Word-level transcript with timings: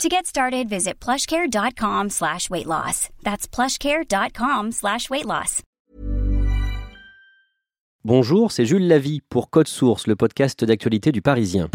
To 0.00 0.08
get 0.08 0.26
started, 0.26 0.68
visit 0.68 0.98
plushcare.com 1.00 2.10
slash 2.10 2.50
weight 2.50 2.66
loss. 2.66 3.08
That's 3.22 3.46
plushcare.com 3.46 4.72
slash 4.72 5.08
weight 5.10 5.26
loss. 5.26 5.62
Bonjour, 8.04 8.50
c'est 8.50 8.64
Jules 8.66 8.88
Lavie 8.88 9.20
pour 9.28 9.48
Code 9.48 9.68
Source, 9.68 10.08
le 10.08 10.16
podcast 10.16 10.64
d'actualité 10.64 11.12
du 11.12 11.22
Parisien. 11.22 11.68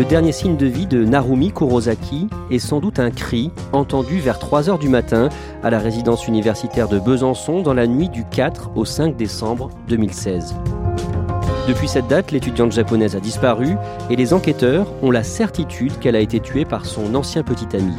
Le 0.00 0.04
dernier 0.06 0.32
signe 0.32 0.56
de 0.56 0.64
vie 0.66 0.86
de 0.86 1.04
Narumi 1.04 1.52
Kurosaki 1.52 2.28
est 2.50 2.58
sans 2.58 2.80
doute 2.80 2.98
un 2.98 3.10
cri 3.10 3.50
entendu 3.72 4.18
vers 4.18 4.38
3 4.38 4.70
heures 4.70 4.78
du 4.78 4.88
matin 4.88 5.28
à 5.62 5.70
la 5.70 5.78
résidence 5.78 6.26
universitaire 6.26 6.88
de 6.88 6.98
Besançon 6.98 7.62
dans 7.62 7.74
la 7.74 7.86
nuit 7.86 8.08
du 8.08 8.24
4 8.24 8.70
au 8.76 8.84
5 8.84 9.16
décembre 9.16 9.70
2016. 9.88 10.54
Depuis 11.68 11.88
cette 11.88 12.08
date, 12.08 12.32
l'étudiante 12.32 12.72
japonaise 12.72 13.14
a 13.14 13.20
disparu 13.20 13.76
et 14.08 14.16
les 14.16 14.32
enquêteurs 14.32 14.86
ont 15.02 15.10
la 15.10 15.22
certitude 15.22 15.98
qu'elle 16.00 16.16
a 16.16 16.20
été 16.20 16.40
tuée 16.40 16.64
par 16.64 16.86
son 16.86 17.14
ancien 17.14 17.42
petit 17.42 17.76
ami. 17.76 17.94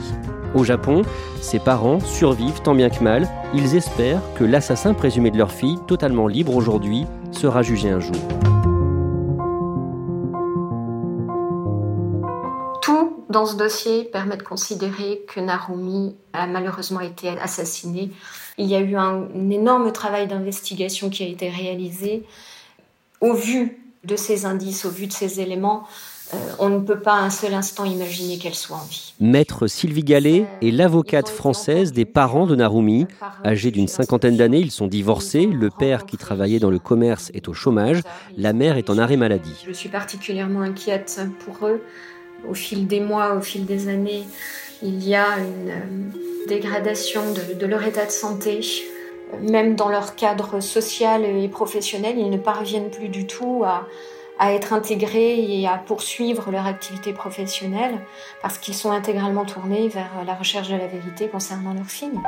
Au 0.53 0.64
Japon, 0.64 1.03
ses 1.40 1.59
parents 1.59 2.00
survivent 2.02 2.62
tant 2.62 2.76
bien 2.76 2.90
que 2.90 3.03
mal. 3.03 3.28
Ils 3.53 3.75
espèrent 3.75 4.22
que 4.36 4.44
l'assassin 4.44 4.94
présumé 4.94 5.31
de 5.31 5.38
leur 5.38 5.52
fille, 5.52 5.78
totalement 5.88 6.28
libre 6.28 6.56
aujourd'hui, 6.56 7.06
sera 7.31 7.62
jugé 7.62 7.90
un 7.90 8.00
jour. 8.00 8.41
Dans 13.32 13.46
ce 13.46 13.56
dossier 13.56 14.04
permet 14.04 14.38
de 14.38 14.44
considérer 14.44 15.24
que 15.28 15.40
Narumi 15.40 16.16
a 16.34 16.48
malheureusement 16.48 17.00
été 17.00 17.30
assassiné. 17.30 18.12
Il 18.58 18.68
y 18.68 18.76
a 18.76 18.80
eu 18.80 18.96
un, 18.96 19.28
énorme 19.50 19.92
travail 19.92 20.28
d'investigation 20.28 21.10
qui 21.10 21.24
a 21.24 21.28
été 21.28 21.50
réalisé. 21.50 22.24
Au 23.22 23.34
vu 23.34 23.78
de 24.04 24.16
ces 24.16 24.46
indices, 24.46 24.86
au 24.86 24.90
vu 24.90 25.08
de 25.08 25.14
ces 25.14 25.40
éléments, 25.40 25.84
euh, 26.34 26.38
on 26.59 26.70
ne 26.70 26.80
peut 26.80 27.00
pas 27.00 27.16
un 27.16 27.30
seul 27.30 27.54
instant 27.54 27.84
imaginer 27.86 28.38
qu'elle 28.38 28.56
soit 28.56 28.78
en 28.78 28.86
vie. 28.86 29.14
Maître 29.20 29.68
Sylvie 29.68 30.04
Gallet 30.04 30.46
est 30.62 30.72
l'avocate 30.72 31.30
française 31.30 31.92
des 31.92 32.06
parents 32.06 32.48
de 32.48 32.56
Narumi. 32.56 33.06
Âgés 33.46 33.72
d'une 33.72 33.88
cinquantaine 33.88 34.38
d'années, 34.38 34.59
ils 34.59 34.72
sont 34.72 34.88
divorcés. 34.88 35.46
Le 35.46 35.70
père, 35.70 36.06
qui 36.06 36.18
travaillait 36.18 36.59
dans 36.59 36.70
le 36.70 36.80
commerce, 36.80 37.32
est 37.34 37.48
au 37.50 37.54
chômage. 37.54 38.02
La 38.38 38.54
mère 38.54 38.78
est 38.78 38.90
en 38.90 38.98
arrêt 38.98 39.18
maladie. 39.18 39.64
Je 39.68 39.74
suis 39.74 39.90
particulièrement 39.90 40.62
inquiète 40.62 41.22
pour 41.46 41.68
eux 41.68 41.82
au 42.47 42.53
fil 42.53 42.88
des 42.88 43.00
mois, 43.00 43.34
au 43.34 43.42
fil 43.42 43.66
des 43.66 43.88
années, 43.88 44.23
il 44.81 45.08
y 45.08 45.16
a 45.16 45.38
une 45.38 45.70
euh, 45.70 46.47
dégradation 46.47 47.22
de, 47.59 47.66
leur 47.66 47.84
état 47.84 48.06
de 48.06 48.11
santé. 48.11 48.61
Même 49.42 49.75
dans 49.75 49.89
leur 49.89 50.16
cadre 50.16 50.59
social 50.59 51.23
et 51.23 51.47
professionnel, 51.47 52.16
ils 52.17 52.30
ne 52.30 52.38
parviennent 52.38 52.89
plus 52.89 53.08
du 53.08 53.28
tout 53.28 53.64
à, 53.66 53.88
à 54.39 54.53
être 54.53 54.73
intégrés 54.73 55.39
et 55.39 55.67
à 55.67 55.78
poursuivre 55.78 56.52
leur 56.52 56.66
activité 56.66 57.14
professionnelle 57.14 58.00
parce 58.42 58.58
qu'ils 58.58 58.73
sont 58.73 58.92
intégralement 58.92 59.45
tournés 59.45 59.88
vers 59.88 60.09
la 60.25 60.34
recherche 60.34 60.67
de 60.67 60.75
la 60.75 60.88
vérité 60.88 61.28
concernant 61.30 61.73
leur 61.73 61.86
fille. 61.86 62.19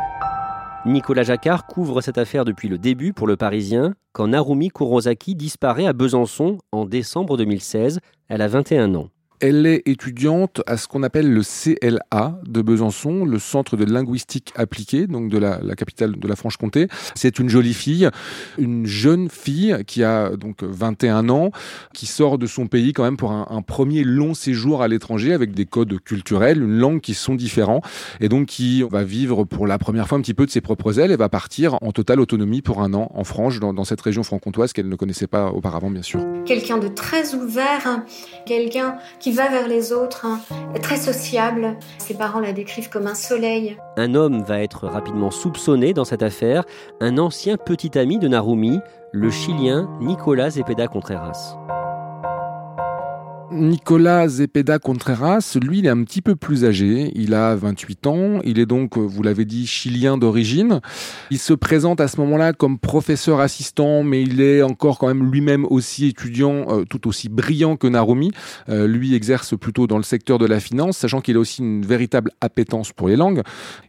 Nicolas 0.86 1.24
Jacquard 1.24 1.66
couvre 1.66 2.02
cette 2.02 2.18
affaire 2.18 2.44
depuis 2.44 2.68
le 2.68 2.78
début 2.78 3.14
pour 3.14 3.26
le 3.26 3.38
Parisien, 3.38 3.94
quand 4.12 4.28
Narumi 4.28 4.70
Kurosaki 4.70 5.34
disparaît 5.34 5.88
à 5.88 5.94
Besançon 5.94 6.58
en 6.74 6.86
décembre 6.86 7.38
2016. 7.38 8.00
Elle 8.28 8.42
a 8.42 8.48
21 8.50 8.94
ans. 8.96 9.08
Elle 9.40 9.66
est 9.66 9.82
étudiante 9.88 10.62
à 10.68 10.78
ce 10.78 10.88
qu'on 10.88 11.04
appelle 11.04 11.32
le 11.32 11.42
CLA 11.42 12.40
de 12.48 12.62
Besançon, 12.62 13.26
le 13.26 13.40
Centre 13.40 13.78
de 13.78 13.86
linguistique 13.86 14.54
appliquée, 14.56 15.08
donc 15.08 15.30
de 15.30 15.38
la, 15.38 15.60
capitale 15.76 16.18
de 16.18 16.28
la 16.28 16.36
Franche-Comté. 16.36 16.88
C'est 17.16 17.40
une 17.40 17.50
jolie 17.50 17.74
fille, 17.74 18.10
une 18.58 18.86
jeune 18.86 19.30
fille 19.30 19.76
qui 19.86 20.04
a 20.04 20.36
donc 20.36 20.64
21 20.64 21.30
ans, 21.30 21.52
qui 21.94 22.06
sort 22.06 22.38
de 22.38 22.46
son 22.46 22.68
pays 22.68 22.94
quand 22.94 23.04
même 23.04 23.18
pour 23.18 23.32
un, 23.32 23.62
premier 23.62 24.04
long 24.04 24.34
séjour 24.34 24.82
à 24.82 24.88
l'étranger 24.88 25.34
avec 25.34 25.54
des 25.54 25.66
codes 25.66 26.00
culturels, 26.00 26.62
une 26.62 26.78
langue 26.78 27.02
qui 27.02 27.14
sont 27.14 27.36
différents 27.36 27.82
et 28.20 28.30
donc 28.30 28.48
qui 28.48 28.84
va 28.84 29.04
vivre 29.04 29.44
pour 29.46 29.68
la 29.68 29.78
première 29.78 30.08
fois 30.08 30.18
un 30.18 30.22
petit 30.22 30.34
peu 30.34 30.46
de 30.46 30.52
ses 30.52 30.62
propres 30.62 31.00
ailes 31.00 31.12
et 31.12 31.16
va 31.16 31.30
partir 31.30 31.78
en 31.82 31.92
totale 31.92 32.20
autonomie 32.20 32.62
pour 32.62 32.82
un 32.82 32.94
an 32.94 33.12
en 33.14 33.24
France, 33.24 33.60
dans, 33.60 33.84
cette 33.84 34.02
région 34.02 34.24
franc-comtoise 34.24 34.74
qu'elle 34.74 34.90
ne 34.90 34.96
connaissait 34.96 35.28
pas 35.28 35.50
auparavant 35.50 35.90
bien 35.90 36.02
sûr. 36.02 36.22
Quelqu'un 36.46 36.78
de 36.78 36.88
très 36.88 37.36
ouvert, 37.36 37.82
hein. 37.86 38.06
quelqu'un 38.46 38.96
qui 39.24 39.32
va 39.32 39.48
vers 39.48 39.70
les 39.70 39.94
autres, 39.94 40.26
hein, 40.26 40.42
très 40.82 40.98
sociable. 40.98 41.78
Ses 41.98 42.14
parents 42.14 42.42
la 42.42 42.52
décrivent 42.52 42.90
comme 42.90 43.08
un 43.08 43.16
soleil. 43.16 43.78
Un 43.96 44.16
homme 44.16 44.44
va 44.44 44.62
être 44.62 44.86
rapidement 44.86 45.32
soupçonné 45.32 45.94
dans 45.94 46.04
cette 46.04 46.24
affaire, 46.24 46.66
un 47.00 47.18
ancien 47.18 47.56
petit 47.56 47.98
ami 47.98 48.20
de 48.20 48.28
Narumi, 48.28 48.82
le 49.14 49.32
Chilien 49.32 49.90
Nicolas 50.02 50.50
Zepeda 50.50 50.88
Contreras. 50.90 51.56
Nicolas 53.54 54.28
Zepeda 54.28 54.80
Contreras, 54.80 55.58
lui, 55.62 55.80
il 55.80 55.86
est 55.86 55.90
un 55.90 56.04
petit 56.04 56.22
peu 56.22 56.36
plus 56.36 56.66
âgé. 56.66 57.12
Il 57.16 57.34
a 57.34 57.56
28 57.56 58.08
ans. 58.08 58.40
Il 58.44 58.58
est 58.60 58.66
donc, 58.66 58.98
vous 58.98 59.22
l'avez 59.22 59.46
dit, 59.46 59.68
chilien 59.68 60.18
d'origine. 60.18 60.82
Il 61.30 61.38
se 61.38 61.54
présente 61.54 62.02
à 62.02 62.08
ce 62.08 62.20
moment-là 62.22 62.54
comme 62.54 62.80
professeur 62.80 63.40
assistant, 63.40 64.04
mais 64.04 64.24
il 64.24 64.42
est 64.42 64.64
encore 64.64 64.98
quand 64.98 65.08
même 65.08 65.32
lui-même 65.32 65.66
aussi 65.66 66.08
étudiant, 66.08 66.66
euh, 66.70 66.84
tout 66.84 67.08
aussi 67.08 67.30
brillant 67.30 67.78
que 67.78 67.88
Narumi. 67.88 68.32
Euh, 68.70 68.88
lui 68.88 69.14
exerce 69.14 69.58
plutôt 69.58 69.86
dans 69.86 69.98
le 69.98 70.04
secteur 70.04 70.40
de 70.40 70.46
la 70.46 70.60
finance, 70.60 70.98
sachant 70.98 71.22
qu'il 71.22 71.38
a 71.38 71.40
aussi 71.40 71.62
une 71.62 71.86
véritable 71.86 72.32
appétence 72.42 72.92
pour 72.92 73.08
les 73.08 73.16
langues. 73.16 73.42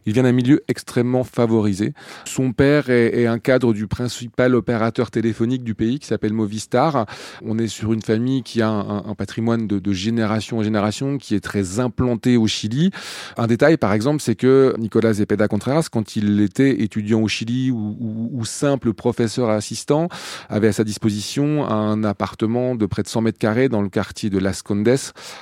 Il 0.05 0.13
vient 0.13 0.23
d'un 0.23 0.31
milieu 0.31 0.63
extrêmement 0.67 1.23
favorisé. 1.23 1.93
Son 2.25 2.51
père 2.51 2.89
est, 2.89 3.25
un 3.25 3.39
cadre 3.39 3.73
du 3.73 3.87
principal 3.87 4.53
opérateur 4.53 5.09
téléphonique 5.09 5.63
du 5.63 5.73
pays 5.73 5.99
qui 5.99 6.05
s'appelle 6.05 6.33
Movistar. 6.33 7.07
On 7.43 7.57
est 7.57 7.67
sur 7.67 7.93
une 7.93 8.03
famille 8.03 8.43
qui 8.43 8.61
a 8.61 8.69
un 8.69 9.15
patrimoine 9.15 9.54
de, 9.57 9.93
génération 9.93 10.59
en 10.59 10.63
génération 10.63 11.17
qui 11.17 11.35
est 11.35 11.39
très 11.39 11.79
implanté 11.79 12.37
au 12.37 12.47
Chili. 12.47 12.91
Un 13.37 13.47
détail, 13.47 13.77
par 13.77 13.93
exemple, 13.93 14.21
c'est 14.21 14.35
que 14.35 14.73
Nicolas 14.77 15.13
Zepeda 15.13 15.47
Contreras, 15.47 15.87
quand 15.91 16.15
il 16.15 16.41
était 16.41 16.81
étudiant 16.81 17.21
au 17.21 17.27
Chili 17.27 17.71
ou, 17.71 18.43
simple 18.45 18.93
professeur 18.93 19.49
assistant, 19.49 20.09
avait 20.49 20.67
à 20.67 20.73
sa 20.73 20.83
disposition 20.83 21.65
un 21.67 22.03
appartement 22.03 22.75
de 22.75 22.85
près 22.85 23.03
de 23.03 23.07
100 23.07 23.21
mètres 23.21 23.39
carrés 23.39 23.69
dans 23.69 23.81
le 23.81 23.89
quartier 23.89 24.29
de 24.29 24.37
Las 24.37 24.61
Condes 24.61 24.85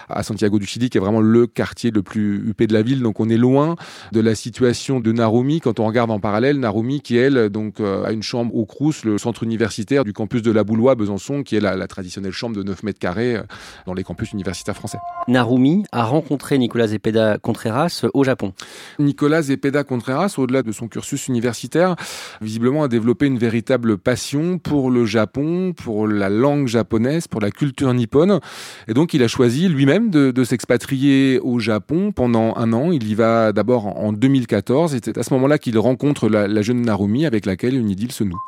à 0.09 0.23
Santiago 0.23 0.59
du 0.59 0.65
Chili, 0.65 0.89
qui 0.89 0.97
est 0.97 1.01
vraiment 1.01 1.21
le 1.21 1.47
quartier 1.47 1.91
le 1.91 2.01
plus 2.01 2.47
huppé 2.47 2.67
de 2.67 2.73
la 2.73 2.81
ville. 2.81 3.01
Donc 3.01 3.19
on 3.19 3.29
est 3.29 3.37
loin 3.37 3.75
de 4.11 4.19
la 4.19 4.35
situation 4.35 4.99
de 4.99 5.11
Narumi 5.11 5.59
quand 5.59 5.79
on 5.79 5.85
regarde 5.85 6.11
en 6.11 6.19
parallèle 6.19 6.59
Narumi 6.59 7.01
qui 7.01 7.17
elle 7.17 7.49
donc 7.49 7.79
euh, 7.79 8.05
a 8.05 8.11
une 8.11 8.23
chambre 8.23 8.55
au 8.55 8.65
Crous, 8.65 9.03
le 9.03 9.17
centre 9.17 9.43
universitaire 9.43 10.03
du 10.03 10.13
campus 10.13 10.41
de 10.41 10.51
la 10.51 10.63
Boulois 10.63 10.95
Besançon, 10.95 11.43
qui 11.43 11.55
est 11.55 11.59
la, 11.59 11.75
la 11.75 11.87
traditionnelle 11.87 12.31
chambre 12.31 12.55
de 12.55 12.63
9 12.63 12.83
mètres 12.83 12.99
carrés 12.99 13.35
euh, 13.35 13.43
dans 13.85 13.93
les 13.93 14.02
campus 14.03 14.31
universitaires 14.33 14.75
français. 14.75 14.97
Narumi 15.27 15.83
a 15.91 16.03
rencontré 16.03 16.57
Nicolas 16.57 16.87
Zepeda 16.87 17.37
Contreras 17.37 18.05
au 18.13 18.23
Japon. 18.23 18.53
Nicolas 18.99 19.43
Zepeda 19.43 19.83
Contreras, 19.83 20.35
au-delà 20.37 20.63
de 20.63 20.71
son 20.71 20.87
cursus 20.87 21.27
universitaire, 21.27 21.95
visiblement 22.41 22.83
a 22.83 22.87
développé 22.87 23.25
une 23.25 23.37
véritable 23.37 23.97
passion 23.97 24.57
pour 24.57 24.91
le 24.91 25.05
Japon, 25.05 25.73
pour 25.73 26.07
la 26.07 26.29
langue 26.29 26.67
japonaise, 26.67 27.27
pour 27.27 27.41
la 27.41 27.51
culture 27.51 27.93
nippone. 27.93 28.39
Et 28.87 28.93
donc 28.93 29.13
il 29.13 29.23
a 29.23 29.27
choisi 29.27 29.67
lui-même 29.67 30.09
de, 30.09 30.43
s'expatrier 30.43 31.39
au 31.39 31.59
Japon 31.59 32.11
pendant 32.11 32.55
un 32.57 32.73
an. 32.73 32.91
Il 32.91 33.07
y 33.07 33.15
va 33.15 33.53
d'abord 33.53 33.87
en 33.87 34.11
2014. 34.11 34.95
Et 34.95 34.99
c'est 35.03 35.17
à 35.17 35.23
ce 35.23 35.33
moment-là 35.33 35.57
qu'il 35.57 35.77
rencontre 35.79 36.27
la, 36.27 36.47
la 36.47 36.61
jeune 36.61 36.81
Narumi 36.81 37.25
avec 37.25 37.45
laquelle 37.45 37.75
une 37.75 37.89
idylle 37.89 38.11
se 38.11 38.23
noue. 38.23 38.39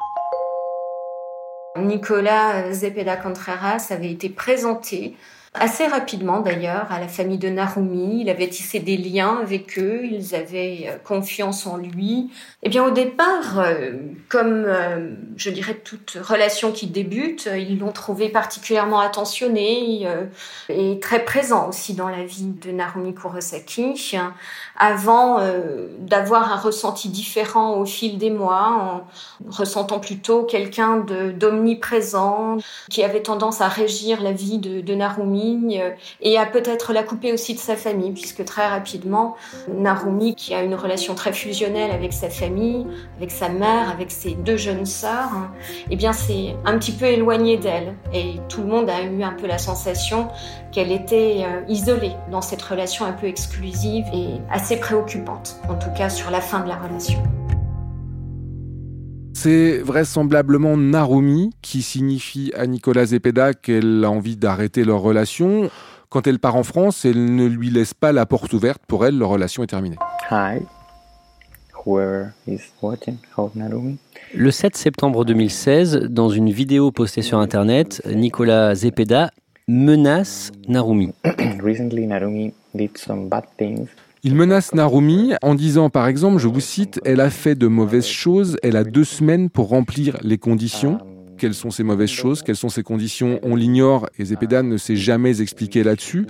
Nicolas 1.78 2.72
Zepeda 2.72 3.18
Contreras 3.18 3.88
avait 3.90 4.12
été 4.12 4.30
présenté 4.30 5.16
assez 5.60 5.88
rapidement 5.88 6.40
d'ailleurs 6.42 6.92
à 6.92 7.00
la 7.00 7.08
famille 7.08 7.38
de 7.38 7.50
Narumi. 7.50 8.22
Il 8.22 8.30
avait 8.30 8.48
tissé 8.48 8.80
des 8.80 8.98
liens 8.98 9.40
avec 9.42 9.80
eux, 9.80 10.02
ils 10.04 10.36
avaient 10.36 10.86
euh, 10.88 10.98
confiance 11.04 11.66
en 11.66 11.78
lui. 11.78 12.30
Eh 12.64 12.70
bien 12.70 12.84
au 12.84 12.92
départ, 12.92 13.60
euh, 13.60 13.92
comme 14.30 14.66
euh, 14.68 15.12
je 15.38 15.50
dirais 15.50 15.76
toute 15.84 16.18
relation 16.22 16.72
qui 16.72 16.88
débute, 16.88 17.50
ils 17.56 17.80
l'ont 17.80 17.92
trouvé 17.92 18.30
particulièrement 18.30 19.00
attentionné 19.00 20.08
et 20.70 21.00
très 21.00 21.24
présent 21.24 21.70
aussi 21.70 21.94
dans 21.94 22.10
la 22.10 22.24
vie 22.24 22.46
de 22.46 22.72
Narumi 22.72 23.14
Kurosaki, 23.14 24.18
avant 24.78 25.40
d'avoir 26.00 26.52
un 26.52 26.58
ressenti 26.58 27.10
différent 27.10 27.76
au 27.78 27.86
fil 27.86 28.18
des 28.18 28.30
mois, 28.30 29.06
en 29.42 29.52
ressentant 29.52 30.00
plutôt 30.00 30.44
quelqu'un 30.44 30.98
d'omniprésent 30.98 32.58
qui 32.90 33.04
avait 33.04 33.22
tendance 33.22 33.62
à 33.62 33.68
régir 33.68 34.22
la 34.22 34.32
vie 34.32 34.58
de, 34.58 34.82
de 34.82 34.96
Narumi 34.96 35.45
euh, 35.80 35.92
et 36.22 36.38
à 36.38 36.46
peut-être 36.46 36.94
la 36.94 37.04
couper 37.04 37.34
aussi 37.34 37.54
de 37.54 37.60
sa 37.60 37.76
famille, 37.76 38.12
puisque 38.12 38.44
très 38.46 38.68
rapidement, 38.68 39.36
Narumi, 39.68 40.36
qui 40.36 40.54
a 40.54 40.64
une 40.64 40.76
relation 40.76 41.16
très 41.16 41.34
fusionnelle 41.34 41.92
avec 41.92 42.14
sa 42.14 42.30
famille, 42.30 42.86
avec 43.18 43.32
sa 43.32 43.50
mère, 43.50 43.90
avec 43.90 44.12
ses 44.12 44.32
deux 44.32 44.58
jeunes 44.58 44.86
sœurs, 44.86 45.34
hein, 45.34 45.52
eh 45.90 45.96
bien, 45.96 46.14
c'est 46.14 46.56
un 46.66 46.78
petit 46.78 46.92
peu 46.92 47.06
éloigné 47.06 47.58
d'elle. 47.58 47.96
Et 48.14 48.36
tout 48.50 48.62
le 48.62 48.68
monde 48.68 48.90
a 48.90 49.04
eu 49.04 49.24
un 49.24 49.34
peu 49.34 49.48
la 49.48 49.58
sensation 49.58 50.28
qu'elle 50.72 50.92
était 50.92 51.44
euh, 51.46 51.62
isolée 51.68 52.16
dans 52.32 52.42
cette 52.42 52.62
relation 52.62 53.06
un 53.06 53.14
peu 53.14 53.28
exclusive 53.28 54.06
et 54.14 54.42
assez 54.52 54.78
préoccupante, 54.78 55.58
en 55.70 55.76
tout 55.76 55.92
cas 55.98 56.10
sur 56.10 56.32
la 56.32 56.42
fin 56.42 56.62
de 56.62 56.68
la 56.68 56.76
relation. 56.76 57.22
C'est 59.48 59.78
vraisemblablement 59.78 60.76
Narumi 60.76 61.52
qui 61.62 61.84
signifie 61.84 62.52
à 62.58 62.66
Nicolas 62.66 63.06
Zepeda 63.06 63.54
qu'elle 63.54 64.04
a 64.04 64.10
envie 64.10 64.38
d'arrêter 64.38 64.84
leur 64.84 65.02
relation. 65.02 65.70
Quand 66.10 66.26
elle 66.26 66.40
part 66.40 66.56
en 66.56 66.64
France, 66.64 67.06
elle 67.06 67.36
ne 67.36 67.46
lui 67.46 67.70
laisse 67.70 67.94
pas 67.94 68.12
la 68.12 68.26
porte 68.26 68.54
ouverte. 68.54 68.82
Pour 68.88 69.06
elle, 69.06 69.20
leur 69.20 69.30
relation 69.30 69.62
est 69.62 69.68
terminée. 69.68 69.98
Hi. 70.32 70.62
is 72.48 72.60
watching, 72.82 73.18
Narumi. 73.54 74.00
Le 74.34 74.50
7 74.50 74.76
septembre 74.76 75.24
2016, 75.24 76.08
dans 76.10 76.30
une 76.30 76.50
vidéo 76.50 76.92
postée 76.92 77.22
sur 77.22 77.38
Internet, 77.38 78.02
Nicolas 78.12 78.74
Zepeda 78.74 79.30
menace 79.68 80.52
Narumi. 80.68 81.14
Il 84.28 84.34
menace 84.34 84.74
Narumi 84.74 85.36
en 85.44 85.54
disant, 85.54 85.92
par 85.92 86.08
exemple, 86.08 86.40
je 86.40 86.48
vous 86.48 86.60
cite, 86.60 87.00
Elle 87.06 87.22
a 87.22 87.30
fait 87.30 87.54
de 87.54 87.68
mauvaises 87.68 88.08
choses, 88.08 88.58
elle 88.64 88.76
a 88.76 88.84
deux 88.84 89.04
semaines 89.04 89.52
pour 89.52 89.70
remplir 89.70 90.18
les 90.24 90.40
conditions. 90.40 90.98
Quelles 91.38 91.54
sont 91.54 91.70
ces 91.70 91.84
mauvaises 91.84 92.10
choses? 92.10 92.42
Quelles 92.42 92.56
sont 92.56 92.70
ces 92.70 92.82
conditions? 92.82 93.40
On 93.44 93.56
l'ignore 93.56 94.10
et 94.18 94.26
Zepeda 94.26 94.64
ne 94.64 94.78
s'est 94.78 94.96
jamais 94.96 95.42
expliqué 95.42 95.84
là-dessus. 95.84 96.26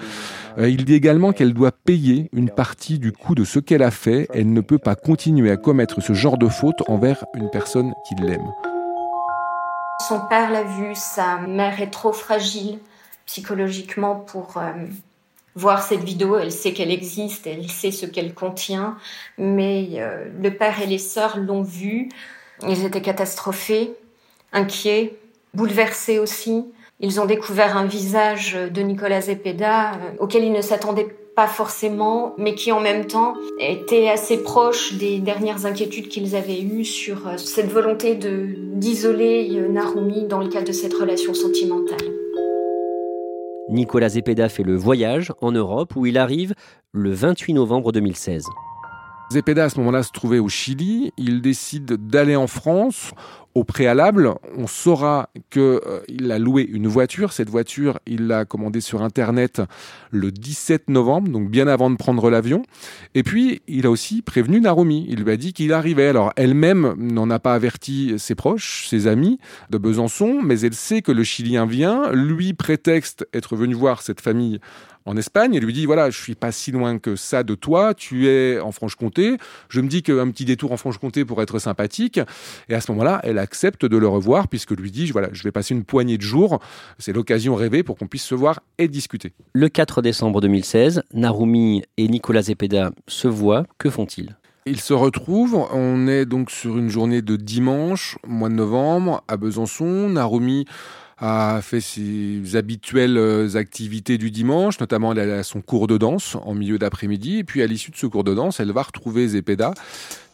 Euh, 0.58 0.68
il 0.68 0.84
dit 0.84 0.94
également 0.94 1.32
qu'elle 1.32 1.54
doit 1.54 1.72
payer 1.72 2.30
une 2.34 2.50
partie 2.50 3.00
du 3.00 3.14
coût 3.14 3.34
de 3.34 3.46
ce 3.46 3.60
qu'elle 3.60 3.82
a 3.82 3.92
fait. 3.92 4.28
Elle 4.34 4.52
ne 4.52 4.60
peut 4.60 4.78
pas 4.78 4.96
continuer 4.96 5.50
à 5.50 5.56
commettre 5.56 6.04
ce 6.04 6.12
genre 6.12 6.38
de 6.38 6.50
faute 6.50 6.84
envers 6.90 7.24
une 7.34 7.50
personne 7.50 7.94
qui 8.06 8.16
l'aime. 8.16 8.52
Son 10.10 10.20
père 10.28 10.52
l'a 10.52 10.64
vu, 10.64 10.94
sa 10.96 11.38
mère 11.48 11.82
est 11.82 11.92
trop 11.92 12.12
fragile 12.12 12.80
psychologiquement 13.26 14.16
pour 14.16 14.58
euh, 14.58 14.72
voir 15.56 15.82
cette 15.82 16.04
vidéo, 16.04 16.38
elle 16.38 16.52
sait 16.52 16.74
qu'elle 16.74 16.92
existe, 16.92 17.48
elle 17.48 17.70
sait 17.70 17.92
ce 17.92 18.06
qu'elle 18.06 18.34
contient, 18.34 18.98
mais 19.38 19.88
euh, 19.96 20.26
le 20.42 20.52
père 20.52 20.82
et 20.82 20.86
les 20.86 20.98
sœurs 20.98 21.38
l'ont 21.38 21.64
vue, 21.64 22.10
ils 22.68 22.86
étaient 22.86 23.02
catastrophés, 23.02 23.94
inquiets, 24.52 25.16
bouleversés 25.54 26.20
aussi. 26.20 26.66
Ils 27.00 27.20
ont 27.20 27.26
découvert 27.26 27.78
un 27.78 27.86
visage 27.86 28.54
de 28.54 28.82
Nicolas 28.82 29.22
Zepeda 29.22 29.94
euh, 29.94 29.98
auquel 30.20 30.44
ils 30.44 30.52
ne 30.52 30.62
s'attendaient 30.62 31.16
pas 31.36 31.48
forcément, 31.48 32.34
mais 32.38 32.56
qui 32.56 32.72
en 32.72 32.80
même 32.80 33.08
temps 33.08 33.34
était 33.60 34.08
assez 34.10 34.38
proche 34.38 34.94
des 34.94 35.20
dernières 35.20 35.66
inquiétudes 35.66 36.08
qu'ils 36.08 36.36
avaient 36.36 36.62
eues 36.62 36.86
sur 36.86 37.28
euh, 37.28 37.38
cette 37.38 37.72
volonté 37.72 38.16
de 38.16 38.48
d'isoler 38.58 39.50
Narumi 39.70 40.26
dans 40.26 40.40
le 40.40 40.50
cadre 40.50 40.68
de 40.68 40.74
cette 40.74 40.94
relation 40.94 41.34
sentimentale. 41.34 42.15
Nicolas 43.70 44.10
Zepeda 44.10 44.48
fait 44.48 44.64
le 44.64 44.76
voyage 44.76 45.34
en 45.42 45.52
Europe 45.52 45.96
où 45.96 46.06
il 46.06 46.20
arrive 46.20 46.54
le 46.92 47.12
28 47.12 47.54
novembre 47.54 47.92
2016. 47.92 48.46
Zepeda 49.32 49.64
à 49.66 49.70
ce 49.70 49.80
moment-là 49.80 50.04
se 50.04 50.12
trouvait 50.12 50.38
au 50.38 50.50
Chili, 50.50 51.12
il 51.18 51.42
décide 51.42 51.94
d'aller 52.08 52.36
en 52.36 52.46
France 52.46 53.12
au 53.56 53.64
préalable, 53.64 54.34
on 54.58 54.68
saura 54.68 55.30
qu'il 55.50 55.62
euh, 55.62 56.30
a 56.30 56.38
loué 56.38 56.68
une 56.70 56.88
voiture. 56.88 57.32
Cette 57.32 57.50
voiture, 57.50 58.00
il 58.06 58.28
l'a 58.28 58.44
commandée 58.44 58.82
sur 58.82 59.02
Internet 59.02 59.62
le 60.12 60.30
17 60.30 60.90
novembre, 60.90 61.30
donc 61.30 61.50
bien 61.50 61.68
avant 61.68 61.90
de 61.90 61.96
prendre 61.96 62.30
l'avion. 62.30 62.64
Et 63.14 63.24
puis, 63.24 63.62
il 63.68 63.86
a 63.86 63.90
aussi 63.90 64.22
prévenu 64.22 64.60
Narumi. 64.60 65.06
Il 65.10 65.24
lui 65.24 65.32
a 65.32 65.38
dit 65.38 65.54
qu'il 65.54 65.72
arrivait. 65.72 66.08
Alors, 66.08 66.34
elle-même 66.36 66.96
n'en 66.98 67.30
a 67.30 67.40
pas 67.40 67.54
averti 67.54 68.16
ses 68.18 68.36
proches, 68.36 68.88
ses 68.90 69.08
amis 69.08 69.40
de 69.70 69.78
Besançon, 69.78 70.42
mais 70.44 70.60
elle 70.60 70.74
sait 70.74 71.02
que 71.02 71.14
le 71.14 71.24
Chilien 71.24 71.66
vient. 71.66 72.12
Lui 72.12 72.54
prétexte 72.54 73.26
être 73.34 73.56
venu 73.56 73.74
voir 73.74 74.02
cette 74.02 74.20
famille 74.20 74.60
en 75.06 75.16
Espagne 75.18 75.54
et 75.54 75.60
lui 75.60 75.74
dit 75.74 75.86
voilà, 75.86 76.10
je 76.10 76.20
suis 76.20 76.36
pas 76.36 76.52
si 76.52 76.72
loin 76.72 76.98
que 76.98 77.16
ça 77.16 77.44
de 77.44 77.56
toi, 77.56 77.94
tu 77.94 78.28
es 78.28 78.60
en 78.60 78.72
Franche-Comté, 78.72 79.38
je 79.70 79.82
me 79.82 79.88
dis 79.88 80.04
qu'un 80.04 80.30
petit 80.32 80.46
détour 80.46 80.72
en 80.72 80.78
Franche-Comté 80.78 81.26
pourrait 81.26 81.44
être 81.44 81.60
sympathique. 81.60 82.20
Et 82.70 82.74
à 82.74 82.82
ce 82.82 82.92
moment-là, 82.92 83.22
elle 83.24 83.38
accepte 83.46 83.86
de 83.86 83.96
le 83.96 84.08
revoir 84.08 84.48
puisque 84.48 84.72
lui 84.72 84.90
dit 84.90 85.06
voilà, 85.12 85.30
je 85.32 85.44
vais 85.44 85.52
passer 85.52 85.76
une 85.76 85.84
poignée 85.84 86.18
de 86.18 86.24
jours, 86.24 86.60
c'est 86.98 87.14
l'occasion 87.14 87.54
rêvée 87.54 87.84
pour 87.84 87.96
qu'on 87.96 88.08
puisse 88.08 88.26
se 88.26 88.34
voir 88.34 88.62
et 88.80 88.88
discuter. 88.88 89.34
Le 89.54 89.70
4 89.70 90.02
décembre 90.02 90.42
2016, 90.42 91.04
Narumi 91.14 91.84
et 91.98 92.08
Nicolas 92.08 92.42
Zepeda 92.42 92.92
se 93.08 93.28
voient, 93.28 93.68
que 93.78 93.92
font-ils? 93.92 94.36
Ils 94.66 94.82
se 94.82 94.94
retrouvent, 94.94 95.68
on 95.72 96.08
est 96.08 96.26
donc 96.26 96.50
sur 96.50 96.80
une 96.80 96.90
journée 96.90 97.22
de 97.22 97.36
dimanche, 97.36 98.18
mois 98.28 98.50
de 98.50 98.56
novembre, 98.56 99.24
à 99.28 99.38
Besançon. 99.38 100.10
Narumi 100.10 100.66
a 101.20 101.60
fait 101.62 101.82
ses 101.82 102.56
habituelles 102.56 103.20
euh, 103.20 103.56
activités 103.56 104.18
du 104.18 104.32
dimanche, 104.32 104.80
notamment 104.80 105.14
elle 105.14 105.32
a 105.32 105.44
son 105.44 105.62
cours 105.62 105.86
de 105.86 105.98
danse 105.98 106.36
en 106.44 106.56
milieu 106.56 106.80
d'après-midi, 106.80 107.38
et 107.38 107.44
puis 107.44 107.62
à 107.62 107.68
l'issue 107.68 107.92
de 107.92 107.96
ce 107.96 108.08
cours 108.08 108.24
de 108.24 108.34
danse, 108.34 108.60
elle 108.60 108.72
va 108.72 108.82
retrouver 108.82 109.28
Zepeda 109.28 109.76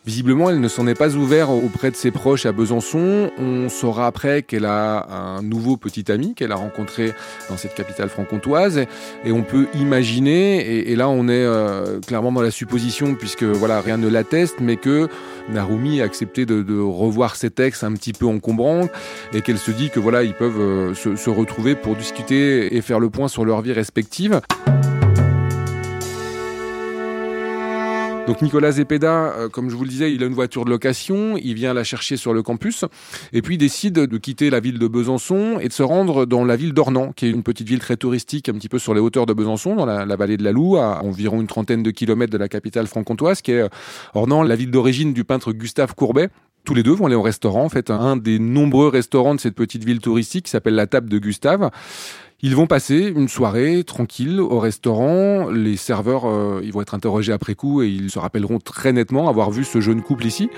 Visiblement, 0.03 0.49
elle 0.49 0.59
ne 0.59 0.67
s'en 0.67 0.87
est 0.87 0.95
pas 0.95 1.15
ouverte 1.15 1.51
auprès 1.51 1.91
de 1.91 1.95
ses 1.95 2.09
proches 2.09 2.47
à 2.47 2.51
Besançon. 2.51 3.29
On 3.37 3.69
saura 3.69 4.07
après 4.07 4.41
qu'elle 4.41 4.65
a 4.65 5.07
un 5.11 5.43
nouveau 5.43 5.77
petit 5.77 6.11
ami 6.11 6.33
qu'elle 6.33 6.51
a 6.51 6.55
rencontré 6.55 7.13
dans 7.49 7.57
cette 7.57 7.75
capitale 7.75 8.09
franc-comtoise. 8.09 8.85
Et 9.25 9.31
on 9.31 9.43
peut 9.43 9.67
imaginer, 9.75 10.89
et, 10.89 10.95
là 10.95 11.07
on 11.07 11.27
est 11.27 11.45
euh, 11.45 11.99
clairement 11.99 12.31
dans 12.31 12.41
la 12.41 12.49
supposition, 12.49 13.13
puisque 13.13 13.43
voilà 13.43 13.79
rien 13.79 13.97
ne 13.97 14.07
l'atteste, 14.07 14.55
mais 14.59 14.75
que 14.75 15.07
Narumi 15.49 16.01
a 16.01 16.05
accepté 16.05 16.47
de, 16.47 16.79
revoir 16.81 17.35
ses 17.35 17.51
textes 17.51 17.83
un 17.83 17.93
petit 17.93 18.13
peu 18.13 18.25
encombrants 18.25 18.87
et 19.33 19.41
qu'elle 19.41 19.59
se 19.59 19.71
dit 19.71 19.91
que 19.91 19.99
voilà 19.99 20.23
ils 20.23 20.33
peuvent 20.33 20.59
euh, 20.59 20.93
se, 20.95 21.15
se 21.15 21.29
retrouver 21.29 21.75
pour 21.75 21.95
discuter 21.95 22.75
et 22.75 22.81
faire 22.81 22.99
le 22.99 23.11
point 23.11 23.27
sur 23.27 23.45
leur 23.45 23.61
vie 23.61 23.73
respective. 23.73 24.41
Donc 28.27 28.41
Nicolas 28.41 28.71
Zepeda, 28.71 29.33
euh, 29.33 29.49
comme 29.49 29.69
je 29.69 29.75
vous 29.75 29.83
le 29.83 29.89
disais, 29.89 30.13
il 30.13 30.21
a 30.23 30.27
une 30.27 30.33
voiture 30.33 30.63
de 30.63 30.69
location, 30.69 31.37
il 31.37 31.55
vient 31.55 31.73
la 31.73 31.83
chercher 31.83 32.17
sur 32.17 32.33
le 32.33 32.43
campus, 32.43 32.85
et 33.33 33.41
puis 33.41 33.55
il 33.55 33.57
décide 33.57 33.93
de 33.93 34.17
quitter 34.17 34.49
la 34.49 34.59
ville 34.59 34.77
de 34.77 34.87
Besançon 34.87 35.57
et 35.59 35.67
de 35.67 35.73
se 35.73 35.83
rendre 35.83 36.25
dans 36.25 36.45
la 36.45 36.55
ville 36.55 36.73
d'Ornans, 36.73 37.13
qui 37.13 37.25
est 37.25 37.31
une 37.31 37.43
petite 37.43 37.67
ville 37.67 37.79
très 37.79 37.97
touristique, 37.97 38.47
un 38.47 38.53
petit 38.53 38.69
peu 38.69 38.79
sur 38.79 38.93
les 38.93 38.99
hauteurs 38.99 39.25
de 39.25 39.33
Besançon, 39.33 39.75
dans 39.75 39.85
la, 39.85 40.15
vallée 40.15 40.37
de 40.37 40.43
la 40.43 40.51
Loue, 40.51 40.77
à 40.77 41.03
environ 41.03 41.41
une 41.41 41.47
trentaine 41.47 41.81
de 41.81 41.91
kilomètres 41.91 42.31
de 42.31 42.37
la 42.37 42.47
capitale 42.47 42.87
franc-comtoise, 42.87 43.41
qui 43.41 43.53
est 43.53 43.61
euh, 43.61 43.69
Ornans, 44.13 44.43
la 44.43 44.55
ville 44.55 44.71
d'origine 44.71 45.13
du 45.13 45.23
peintre 45.23 45.51
Gustave 45.51 45.95
Courbet, 45.95 46.29
tous 46.63 46.75
les 46.75 46.83
deux 46.83 46.91
vont 46.91 47.07
aller 47.07 47.15
au 47.15 47.23
restaurant, 47.23 47.63
en 47.63 47.69
fait, 47.69 47.89
un 47.89 48.17
des 48.17 48.37
nombreux 48.37 48.87
restaurants 48.87 49.33
de 49.33 49.39
cette 49.39 49.55
petite 49.55 49.83
ville 49.83 49.99
touristique 49.99 50.45
qui 50.45 50.51
s'appelle 50.51 50.75
la 50.75 50.85
Table 50.85 51.09
de 51.09 51.17
Gustave. 51.17 51.71
Ils 52.43 52.55
vont 52.55 52.65
passer 52.65 53.13
une 53.15 53.27
soirée 53.27 53.83
tranquille 53.83 54.41
au 54.41 54.57
restaurant. 54.57 55.49
Les 55.51 55.77
serveurs, 55.77 56.25
euh, 56.25 56.59
ils 56.63 56.73
vont 56.73 56.81
être 56.81 56.95
interrogés 56.95 57.31
après 57.31 57.53
coup 57.53 57.83
et 57.83 57.87
ils 57.87 58.09
se 58.09 58.17
rappelleront 58.17 58.57
très 58.57 58.93
nettement 58.93 59.29
avoir 59.29 59.51
vu 59.51 59.63
ce 59.63 59.79
jeune 59.79 60.01
couple 60.01 60.25
ici. 60.25 60.49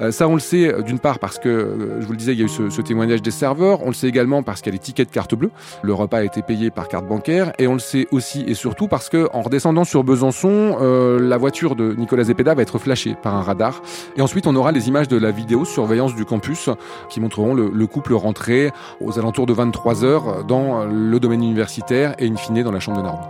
Euh, 0.00 0.10
ça, 0.12 0.28
on 0.28 0.34
le 0.34 0.40
sait 0.40 0.72
euh, 0.72 0.80
d'une 0.80 0.98
part 0.98 1.18
parce 1.18 1.38
que, 1.38 1.98
je 2.00 2.06
vous 2.06 2.12
le 2.12 2.16
disais, 2.16 2.32
il 2.32 2.38
y 2.38 2.42
a 2.42 2.46
eu 2.46 2.48
ce, 2.48 2.70
ce, 2.70 2.80
témoignage 2.80 3.20
des 3.20 3.30
serveurs. 3.30 3.82
On 3.82 3.88
le 3.88 3.92
sait 3.92 4.08
également 4.08 4.42
parce 4.42 4.62
qu'il 4.62 4.72
y 4.72 4.76
a 4.76 4.78
les 4.78 4.82
tickets 4.82 5.08
de 5.08 5.12
carte 5.12 5.34
bleue. 5.34 5.50
Le 5.82 5.92
repas 5.92 6.18
a 6.18 6.24
été 6.24 6.40
payé 6.40 6.70
par 6.70 6.88
carte 6.88 7.06
bancaire. 7.06 7.52
Et 7.58 7.66
on 7.66 7.74
le 7.74 7.80
sait 7.80 8.06
aussi 8.12 8.42
et 8.46 8.54
surtout 8.54 8.88
parce 8.88 9.10
que, 9.10 9.28
en 9.34 9.42
redescendant 9.42 9.84
sur 9.84 10.04
Besançon, 10.04 10.78
la 11.20 11.36
voiture 11.36 11.76
de 11.76 11.92
Nicolas 11.92 12.24
Zepeda 12.24 12.54
va 12.54 12.62
être 12.62 12.78
flashée 12.78 13.14
par 13.22 13.34
un 13.34 13.42
radar. 13.42 13.82
Et 14.16 14.22
ensuite, 14.22 14.46
on 14.46 14.56
aura 14.56 14.72
les 14.72 14.88
images 14.88 15.08
de 15.08 15.18
la 15.18 15.32
vidéo 15.32 15.66
surveillance 15.66 16.14
du 16.14 16.24
campus 16.24 16.70
qui 17.10 17.20
montreront 17.20 17.52
le, 17.52 17.68
le 17.68 17.86
couple 17.86 18.14
rentrer 18.14 18.70
aux 19.02 19.18
alentours 19.18 19.44
de 19.44 19.52
23 19.52 20.02
heures 20.04 20.44
dans 20.44 20.86
le 20.86 21.18
domaine 21.26 21.42
universitaire 21.42 22.14
et 22.20 22.28
in 22.28 22.36
fine 22.36 22.62
dans 22.62 22.70
la 22.70 22.78
chambre 22.78 22.98
de 22.98 23.02
Narumi. 23.02 23.26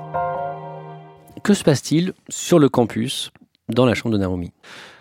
Que 1.42 1.54
se 1.54 1.64
passe-t-il 1.64 2.12
sur 2.28 2.58
le 2.58 2.68
campus 2.68 3.30
dans 3.70 3.86
la 3.86 3.94
chambre 3.94 4.12
de 4.12 4.18
Narumi? 4.18 4.52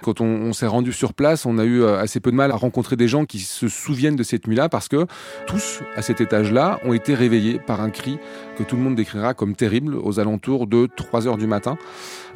Quand 0.05 0.21
on, 0.21 0.53
s'est 0.53 0.67
rendu 0.67 0.93
sur 0.93 1.15
place, 1.15 1.47
on 1.47 1.57
a 1.57 1.63
eu 1.63 1.81
euh, 1.81 1.99
assez 1.99 2.19
peu 2.19 2.29
de 2.29 2.35
mal 2.35 2.51
à 2.51 2.55
rencontrer 2.55 2.95
des 2.95 3.07
gens 3.07 3.25
qui 3.25 3.39
se 3.39 3.67
souviennent 3.67 4.15
de 4.15 4.21
cette 4.21 4.45
nuit-là 4.47 4.69
parce 4.69 4.87
que 4.87 5.07
tous, 5.47 5.79
à 5.95 6.03
cet 6.03 6.21
étage-là, 6.21 6.79
ont 6.85 6.93
été 6.93 7.15
réveillés 7.15 7.57
par 7.57 7.81
un 7.81 7.89
cri 7.89 8.19
que 8.55 8.61
tout 8.61 8.75
le 8.75 8.83
monde 8.83 8.93
décrira 8.93 9.33
comme 9.33 9.55
terrible 9.55 9.95
aux 9.95 10.19
alentours 10.19 10.67
de 10.67 10.87
3 10.95 11.27
heures 11.27 11.37
du 11.37 11.47
matin. 11.47 11.75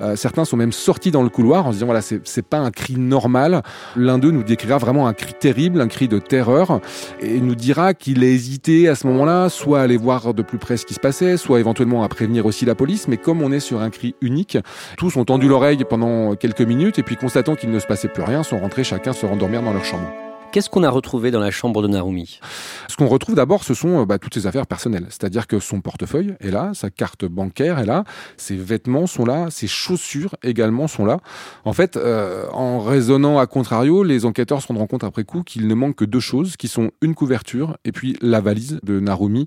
Euh, 0.02 0.16
certains 0.16 0.46
sont 0.46 0.58
même 0.58 0.72
sortis 0.72 1.12
dans 1.12 1.22
le 1.22 1.30
couloir 1.30 1.68
en 1.68 1.70
se 1.70 1.76
disant 1.76 1.86
voilà, 1.86 2.02
c'est 2.02 2.42
pas 2.42 2.58
un 2.58 2.72
cri 2.72 2.96
normal. 2.96 3.62
L'un 3.96 4.18
d'eux 4.18 4.32
nous 4.32 4.44
décrira 4.44 4.80
vraiment 4.80 5.08
un 5.08 5.14
cri 5.14 5.34
terrible, 5.34 5.80
un 5.80 5.88
cri 5.88 6.08
de 6.08 6.18
terreur, 6.18 6.82
et 7.22 7.40
nous 7.40 7.56
dira 7.56 7.94
qu'il 7.94 8.24
a 8.24 8.28
hésité 8.28 8.88
à 8.88 8.96
ce 8.96 9.06
moment-là, 9.06 9.50
soit 9.50 9.82
à 9.82 9.84
aller 9.84 9.98
voir 9.98 10.34
de 10.34 10.42
plus 10.42 10.58
près 10.58 10.78
ce 10.78 10.88
qui 10.88 10.96
se 10.96 11.00
passait, 11.00 11.38
soit 11.38 11.60
éventuellement 11.60 12.04
à 12.04 12.10
prévenir 12.10 12.48
aussi 12.48 12.66
la 12.66 12.74
police. 12.74 13.08
Mais 13.08 13.18
comme 13.18 13.44
on 13.44 13.52
est 13.52 13.60
sur 13.60 13.82
un 13.82 13.92
cri 13.92 14.16
unique, 14.22 14.58
tous 14.98 15.18
ont 15.18 15.26
tendu 15.26 15.48
l'oreille 15.48 15.84
pendant 15.88 16.36
quelques 16.36 16.62
minutes 16.62 16.98
et 16.98 17.04
puis 17.04 17.16
constatant 17.16 17.56
qu'il 17.60 17.70
ne 17.70 17.80
se 17.80 17.86
passait 17.86 18.08
plus 18.08 18.24
rien, 18.24 18.42
sont 18.42 18.58
rentrés 18.58 18.84
chacun 18.84 19.14
se 19.14 19.26
rendormir 19.26 19.62
dans 19.62 19.74
leur 19.74 19.86
chambre. 19.86 20.12
Qu'est-ce 20.52 20.72
qu'on 20.72 20.82
a 20.82 20.90
retrouvé 20.90 21.30
dans 21.30 21.40
la 21.40 21.52
chambre 21.52 21.84
de 21.84 21.88
Narumi? 21.88 22.40
Ce 22.88 22.96
qu'on 22.96 23.08
retrouve 23.08 23.36
d'abord, 23.36 23.64
ce 23.64 23.76
sont 23.76 24.02
euh, 24.02 24.06
bah, 24.06 24.18
toutes 24.18 24.34
ses 24.34 24.48
affaires 24.48 24.66
personnelles. 24.66 25.06
C'est-à-dire 25.10 25.46
que 25.46 25.60
son 25.60 25.80
portefeuille 25.80 26.34
est 26.40 26.50
là, 26.50 26.72
sa 26.74 26.90
carte 26.90 27.24
bancaire 27.26 27.78
est 27.78 27.86
là, 27.86 28.04
ses 28.36 28.56
vêtements 28.56 29.06
sont 29.06 29.26
là, 29.26 29.52
ses 29.52 29.68
chaussures 29.68 30.36
également 30.42 30.88
sont 30.88 31.06
là. 31.06 31.20
En 31.66 31.74
fait, 31.74 31.98
euh, 31.98 32.48
en 32.52 32.80
raisonnant 32.80 33.38
à 33.38 33.46
contrario, 33.46 34.04
les 34.04 34.26
enquêteurs 34.26 34.60
se 34.64 34.68
rendront 34.68 34.88
compte 34.88 35.04
après 35.04 35.24
coup 35.24 35.44
qu'il 35.44 35.68
ne 35.68 35.76
manque 35.76 35.98
que 35.98 36.06
deux 36.06 36.20
choses, 36.20 36.58
qui 36.58 36.68
sont 36.68 36.90
une 37.04 37.14
couverture 37.14 37.78
et 37.86 37.92
puis 37.92 38.18
la 38.20 38.42
valise 38.42 38.80
de 38.82 39.00
Narumi, 39.00 39.46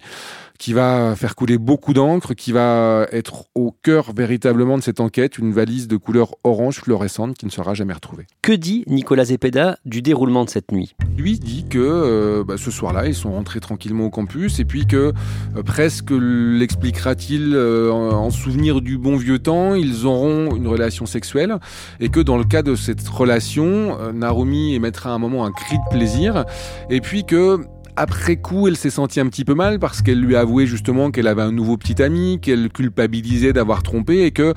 qui 0.61 0.73
va 0.73 1.16
faire 1.16 1.35
couler 1.35 1.59
beaucoup 1.59 1.94
d'encre, 1.94 2.35
qui 2.35 2.52
va 2.52 3.09
être 3.11 3.47
au 3.56 3.75
cœur 3.82 4.12
véritablement 4.14 4.78
de 4.78 4.82
cette 4.82 5.00
enquête, 5.00 5.37
une 5.38 5.52
valise 5.52 5.88
de 5.88 5.97
couleur 5.97 6.37
orange 6.44 6.76
fluorescente 6.76 7.37
qui 7.37 7.47
ne 7.47 7.50
sera 7.50 7.75
jamais 7.75 7.92
retrouvée. 7.92 8.26
Que 8.42 8.52
dit 8.52 8.85
Nicolas 8.87 9.25
Zepeda 9.25 9.78
du 9.85 10.02
déroulement 10.02 10.44
de 10.44 10.50
cette 10.50 10.71
nuit? 10.71 10.91
Lui 11.16 11.38
dit 11.38 11.66
que 11.68 11.78
euh, 11.78 12.44
bah, 12.44 12.54
ce 12.56 12.70
soir-là, 12.70 13.06
ils 13.06 13.14
sont 13.14 13.32
rentrés 13.32 13.61
tranquillement 13.61 14.06
au 14.06 14.11
campus 14.11 14.61
et 14.61 14.64
puis 14.64 14.87
que 14.87 15.12
euh, 15.56 15.62
presque 15.62 16.11
l'expliquera-t-il 16.11 17.52
euh, 17.54 17.90
en, 17.90 18.12
en 18.12 18.30
souvenir 18.30 18.80
du 18.80 18.99
bon 18.99 19.16
vieux 19.16 19.38
temps, 19.38 19.75
ils 19.75 20.06
auront 20.06 20.54
une 20.56 20.66
relation 20.66 21.04
sexuelle 21.04 21.58
et 22.00 22.08
que 22.08 22.20
dans 22.20 22.38
le 22.38 22.44
cas 22.44 22.62
de 22.62 22.75
cette 22.75 23.06
relation, 23.06 24.12
Narumi 24.12 24.75
émettra 24.75 25.11
un 25.11 25.18
moment 25.18 25.44
un 25.44 25.52
cri 25.52 25.76
de 25.76 25.96
plaisir 25.96 26.44
et 26.88 27.00
puis 27.00 27.25
que 27.25 27.61
après 27.96 28.37
coup, 28.37 28.68
elle 28.68 28.76
s'est 28.76 28.90
sentie 28.90 29.20
un 29.20 29.26
petit 29.26 29.44
peu 29.44 29.54
mal 29.54 29.78
parce 29.78 30.02
qu'elle 30.02 30.20
lui 30.20 30.37
a 30.37 30.40
avoué 30.40 30.66
justement 30.66 31.11
qu'elle 31.11 31.26
avait 31.26 31.42
un 31.42 31.52
nouveau 31.52 31.76
petit 31.76 32.02
ami, 32.02 32.38
qu'elle 32.40 32.70
culpabilisait 32.70 33.52
d'avoir 33.52 33.82
trompé 33.82 34.22
et 34.22 34.30
que 34.30 34.54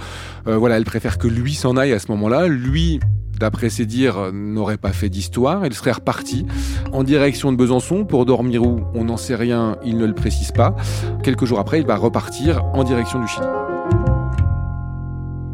euh, 0.48 0.58
voilà, 0.58 0.78
elle 0.78 0.86
préfère 0.86 1.18
que 1.18 1.28
lui 1.28 1.54
s'en 1.54 1.76
aille 1.76 1.94
à 1.94 2.00
ce 2.00 2.10
moment-là. 2.12 2.48
Lui, 2.48 3.00
d'après 3.40 3.70
ses 3.70 3.86
dires, 3.86 4.32
n'aurait 4.32 4.78
pas 4.78 4.94
fait 4.94 5.10
d'histoire. 5.10 5.66
Il 5.66 5.74
serait 5.74 5.92
reparti 5.92 6.46
en 6.94 7.04
direction 7.04 7.52
de 7.52 7.58
Besançon 7.58 8.06
pour 8.06 8.26
dormir 8.26 8.64
où 8.64 8.82
On 8.94 9.06
n'en 9.06 9.18
sait 9.18 9.36
rien, 9.36 9.78
il 9.84 9.98
ne 9.98 10.06
le 10.06 10.14
précise 10.14 10.52
pas. 10.52 10.76
Quelques 11.22 11.46
jours 11.46 11.60
après, 11.60 11.80
il 11.80 11.86
va 11.86 11.98
repartir 11.98 12.64
en 12.74 12.84
direction 12.84 13.20
du 13.20 13.28
Chili. 13.28 13.48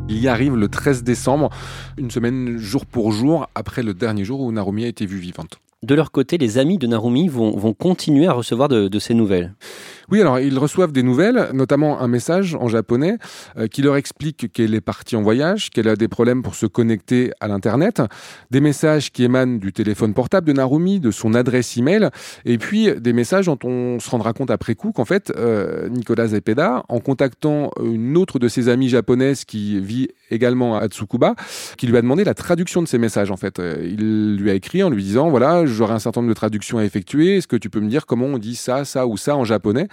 Il 0.07 0.19
y 0.19 0.27
arrive 0.27 0.55
le 0.55 0.67
13 0.67 1.03
décembre, 1.03 1.49
une 1.97 2.11
semaine 2.11 2.57
jour 2.57 2.85
pour 2.85 3.11
jour 3.11 3.47
après 3.55 3.81
le 3.81 3.93
dernier 3.93 4.25
jour 4.25 4.41
où 4.41 4.51
Narumi 4.51 4.83
a 4.83 4.87
été 4.87 5.05
vue 5.05 5.19
vivante. 5.19 5.59
De 5.83 5.95
leur 5.95 6.11
côté, 6.11 6.37
les 6.37 6.59
amis 6.59 6.77
de 6.77 6.85
Narumi 6.85 7.27
vont, 7.27 7.57
vont 7.57 7.73
continuer 7.73 8.27
à 8.27 8.33
recevoir 8.33 8.69
de, 8.69 8.87
de 8.87 8.99
ces 8.99 9.15
nouvelles. 9.15 9.55
Oui, 10.11 10.19
alors 10.19 10.39
ils 10.39 10.59
reçoivent 10.59 10.91
des 10.91 11.03
nouvelles, 11.03 11.49
notamment 11.53 12.01
un 12.01 12.09
message 12.09 12.53
en 12.55 12.67
japonais 12.67 13.17
euh, 13.57 13.67
qui 13.67 13.81
leur 13.81 13.95
explique 13.95 14.51
qu'elle 14.51 14.75
est 14.75 14.81
partie 14.81 15.15
en 15.15 15.21
voyage, 15.21 15.69
qu'elle 15.69 15.87
a 15.87 15.95
des 15.95 16.09
problèmes 16.09 16.43
pour 16.43 16.55
se 16.55 16.65
connecter 16.65 17.31
à 17.39 17.47
l'internet, 17.47 18.01
des 18.51 18.59
messages 18.59 19.13
qui 19.13 19.23
émanent 19.23 19.57
du 19.57 19.71
téléphone 19.71 20.13
portable 20.13 20.45
de 20.47 20.51
Narumi, 20.51 20.99
de 20.99 21.11
son 21.11 21.33
adresse 21.33 21.77
email, 21.77 22.09
et 22.43 22.57
puis 22.57 22.93
des 22.99 23.13
messages 23.13 23.45
dont 23.45 23.57
on 23.63 24.01
se 24.01 24.09
rendra 24.09 24.33
compte 24.33 24.51
après 24.51 24.75
coup 24.75 24.91
qu'en 24.91 25.05
fait 25.05 25.31
euh, 25.37 25.87
Nicolas 25.87 26.27
Zepeda, 26.27 26.83
en 26.89 26.99
contactant 26.99 27.71
une 27.81 28.17
autre 28.17 28.37
de 28.37 28.49
ses 28.49 28.67
amies 28.67 28.89
japonaises 28.89 29.45
qui 29.45 29.79
vit 29.79 30.09
également 30.29 30.75
à 30.75 30.87
Tsukuba, 30.87 31.35
qui 31.77 31.87
lui 31.87 31.95
a 31.95 32.01
demandé 32.01 32.25
la 32.25 32.33
traduction 32.33 32.81
de 32.81 32.87
ces 32.87 32.97
messages 32.97 33.31
en 33.31 33.37
fait. 33.37 33.59
Euh, 33.59 33.77
Il 33.81 34.35
lui 34.35 34.49
a 34.49 34.55
écrit 34.55 34.83
en 34.83 34.89
lui 34.89 35.03
disant 35.03 35.29
voilà 35.29 35.65
j'aurai 35.65 35.93
un 35.93 35.99
certain 35.99 36.19
nombre 36.19 36.31
de 36.31 36.35
traductions 36.35 36.79
à 36.79 36.83
effectuer, 36.83 37.37
est-ce 37.37 37.47
que 37.47 37.55
tu 37.55 37.69
peux 37.69 37.79
me 37.79 37.87
dire 37.87 38.05
comment 38.05 38.25
on 38.25 38.37
dit 38.37 38.55
ça, 38.55 38.83
ça 38.83 39.07
ou 39.07 39.15
ça 39.15 39.37
en 39.37 39.45
japonais? 39.45 39.87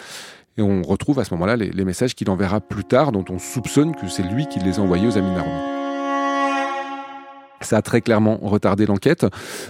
Et 0.56 0.62
on 0.62 0.82
retrouve 0.82 1.20
à 1.20 1.24
ce 1.24 1.32
moment-là 1.34 1.56
les, 1.56 1.84
messages 1.84 2.14
qu'il 2.14 2.28
enverra 2.30 2.60
plus 2.60 2.84
tard, 2.84 3.12
dont 3.12 3.24
on 3.30 3.38
soupçonne 3.38 3.94
que 3.94 4.08
c'est 4.08 4.24
lui 4.24 4.46
qui 4.48 4.58
les 4.58 4.78
a 4.78 4.82
envoyés 4.82 5.06
aux 5.06 5.16
amis 5.16 5.30
Narumi. 5.30 5.77
Ça 7.60 7.78
a 7.78 7.82
très 7.82 8.00
clairement 8.00 8.38
retardé 8.42 8.86
l'enquête. 8.86 9.26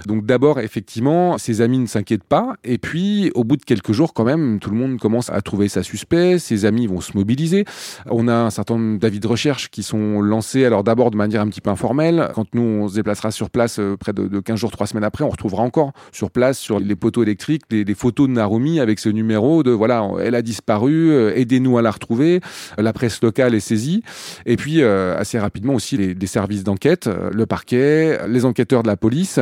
Donc 0.07 0.27
d'abord, 0.27 0.61
effectivement, 0.61 1.39
ses 1.39 1.61
amis 1.61 1.79
ne 1.79 1.87
s'inquiètent 1.87 2.25
pas. 2.25 2.55
Et 2.65 2.79
puis, 2.79 3.31
au 3.35 3.45
bout 3.45 3.57
de 3.57 3.65
quelques 3.65 3.93
jours, 3.93 4.13
quand 4.13 4.25
même, 4.25 4.59
tout 4.61 4.71
le 4.71 4.77
monde 4.77 4.99
commence 4.99 5.31
à 5.31 5.41
trouver 5.41 5.69
ça 5.69 5.83
suspect. 5.83 6.39
Ses 6.39 6.65
amis 6.65 6.87
vont 6.87 7.01
se 7.01 7.17
mobiliser. 7.17 7.65
On 8.07 8.29
a 8.29 8.35
un 8.35 8.51
certain 8.51 8.77
nombre 8.77 8.99
d'avis 8.99 9.21
de 9.21 9.27
recherche 9.27 9.71
qui 9.71 9.83
sont 9.83 10.21
lancés, 10.21 10.65
alors 10.65 10.85
d'abord 10.85 11.11
de 11.11 11.17
manière 11.17 11.41
un 11.41 11.49
petit 11.49 11.61
peu 11.61 11.71
informelle. 11.71 12.29
Quand 12.35 12.55
nous, 12.55 12.63
on 12.63 12.89
se 12.89 12.95
déplacera 12.95 13.31
sur 13.31 13.51
place 13.51 13.79
euh, 13.79 13.97
près 13.97 14.13
de, 14.13 14.29
de 14.29 14.41
15 14.41 14.59
jours, 14.59 14.71
3 14.71 14.89
semaines 14.89 15.05
après, 15.05 15.25
on 15.25 15.31
retrouvera 15.31 15.63
encore 15.63 15.93
sur 16.13 16.31
place, 16.31 16.59
sur 16.59 16.81
les 16.81 16.97
poteaux 16.97 17.23
électriques, 17.23 17.63
des, 17.71 17.95
photos 17.95 18.29
de 18.29 18.35
Narumi 18.35 18.81
avec 18.81 18.99
ce 18.99 19.09
numéro 19.09 19.63
de, 19.63 19.71
voilà, 19.71 20.07
elle 20.21 20.35
a 20.35 20.43
disparu, 20.43 21.11
euh, 21.11 21.35
aidez-nous 21.35 21.79
à 21.79 21.83
la 21.83 21.91
retrouver. 21.91 22.41
La 22.77 22.93
presse 22.93 23.23
locale 23.23 23.55
est 23.55 23.61
saisie. 23.61 24.03
Et 24.47 24.57
puis, 24.57 24.83
euh, 24.83 25.17
assez 25.19 25.39
rapidement 25.39 25.75
aussi, 25.75 25.97
les, 25.97 26.27
services 26.27 26.63
d'enquête, 26.63 27.09
le 27.33 27.47
parquet, 27.47 27.78
les 28.27 28.45
enquêteurs 28.45 28.83
de 28.83 28.89
la 28.89 28.97
police. 28.97 29.41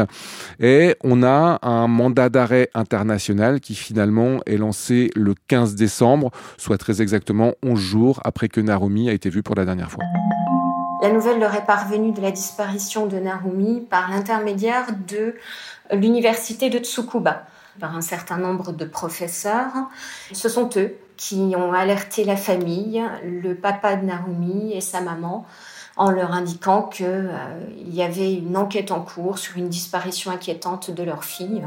Et 0.61 0.97
on 1.02 1.23
a 1.23 1.59
un 1.62 1.87
mandat 1.87 2.28
d'arrêt 2.28 2.71
international 2.75 3.61
qui 3.61 3.75
finalement 3.75 4.40
est 4.47 4.57
lancé 4.57 5.11
le 5.14 5.35
15 5.49 5.75
décembre, 5.75 6.31
soit 6.57 6.78
très 6.78 7.02
exactement 7.02 7.52
11 7.62 7.78
jours 7.78 8.21
après 8.25 8.49
que 8.49 8.61
Narumi 8.61 9.09
a 9.09 9.12
été 9.12 9.31
vue 9.31 9.43
pour 9.43 9.55
la 9.55 9.64
dernière 9.64 9.90
fois. 9.90 10.05
La 11.02 11.11
nouvelle 11.11 11.38
leur 11.38 11.55
est 11.55 11.66
parvenue 11.66 12.12
de 12.12 12.23
la 12.23 12.31
disparition 12.31 13.07
de 13.07 13.19
Narumi 13.19 13.83
par 13.83 14.11
l'intermédiaire 14.11 14.87
de 15.07 15.35
l'université 15.93 16.71
de 16.71 16.78
Tsukuba, 16.78 17.45
par 17.78 17.95
un 17.95 18.00
certain 18.00 18.38
nombre 18.38 18.73
de 18.73 18.87
professeurs. 18.87 19.73
Ce 20.33 20.49
sont 20.49 20.71
eux 20.76 20.95
qui 21.19 21.55
ont 21.57 21.73
alerté 21.73 22.25
la 22.25 22.37
famille, 22.37 23.02
le 23.25 23.55
papa 23.55 23.97
de 23.97 24.07
Narumi 24.07 24.73
et 24.73 24.81
sa 24.81 25.00
maman, 25.02 25.47
en 25.97 26.11
leur 26.11 26.33
indiquant 26.33 26.83
qu'il 26.83 27.07
euh, 27.07 27.61
y 27.87 28.03
avait 28.03 28.35
une 28.35 28.57
enquête 28.57 28.91
en 28.91 29.00
cours 29.00 29.38
sur 29.38 29.57
une 29.57 29.69
disparition 29.69 30.31
inquiétante 30.31 30.91
de 30.91 31.03
leur 31.03 31.25
fille. 31.25 31.62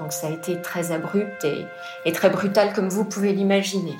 Donc 0.00 0.12
ça 0.12 0.26
a 0.26 0.30
été 0.30 0.60
très 0.60 0.90
abrupt 0.90 1.44
et, 1.44 1.64
et 2.04 2.12
très 2.12 2.30
brutal 2.30 2.72
comme 2.72 2.88
vous 2.88 3.04
pouvez 3.04 3.32
l'imaginer. 3.32 3.96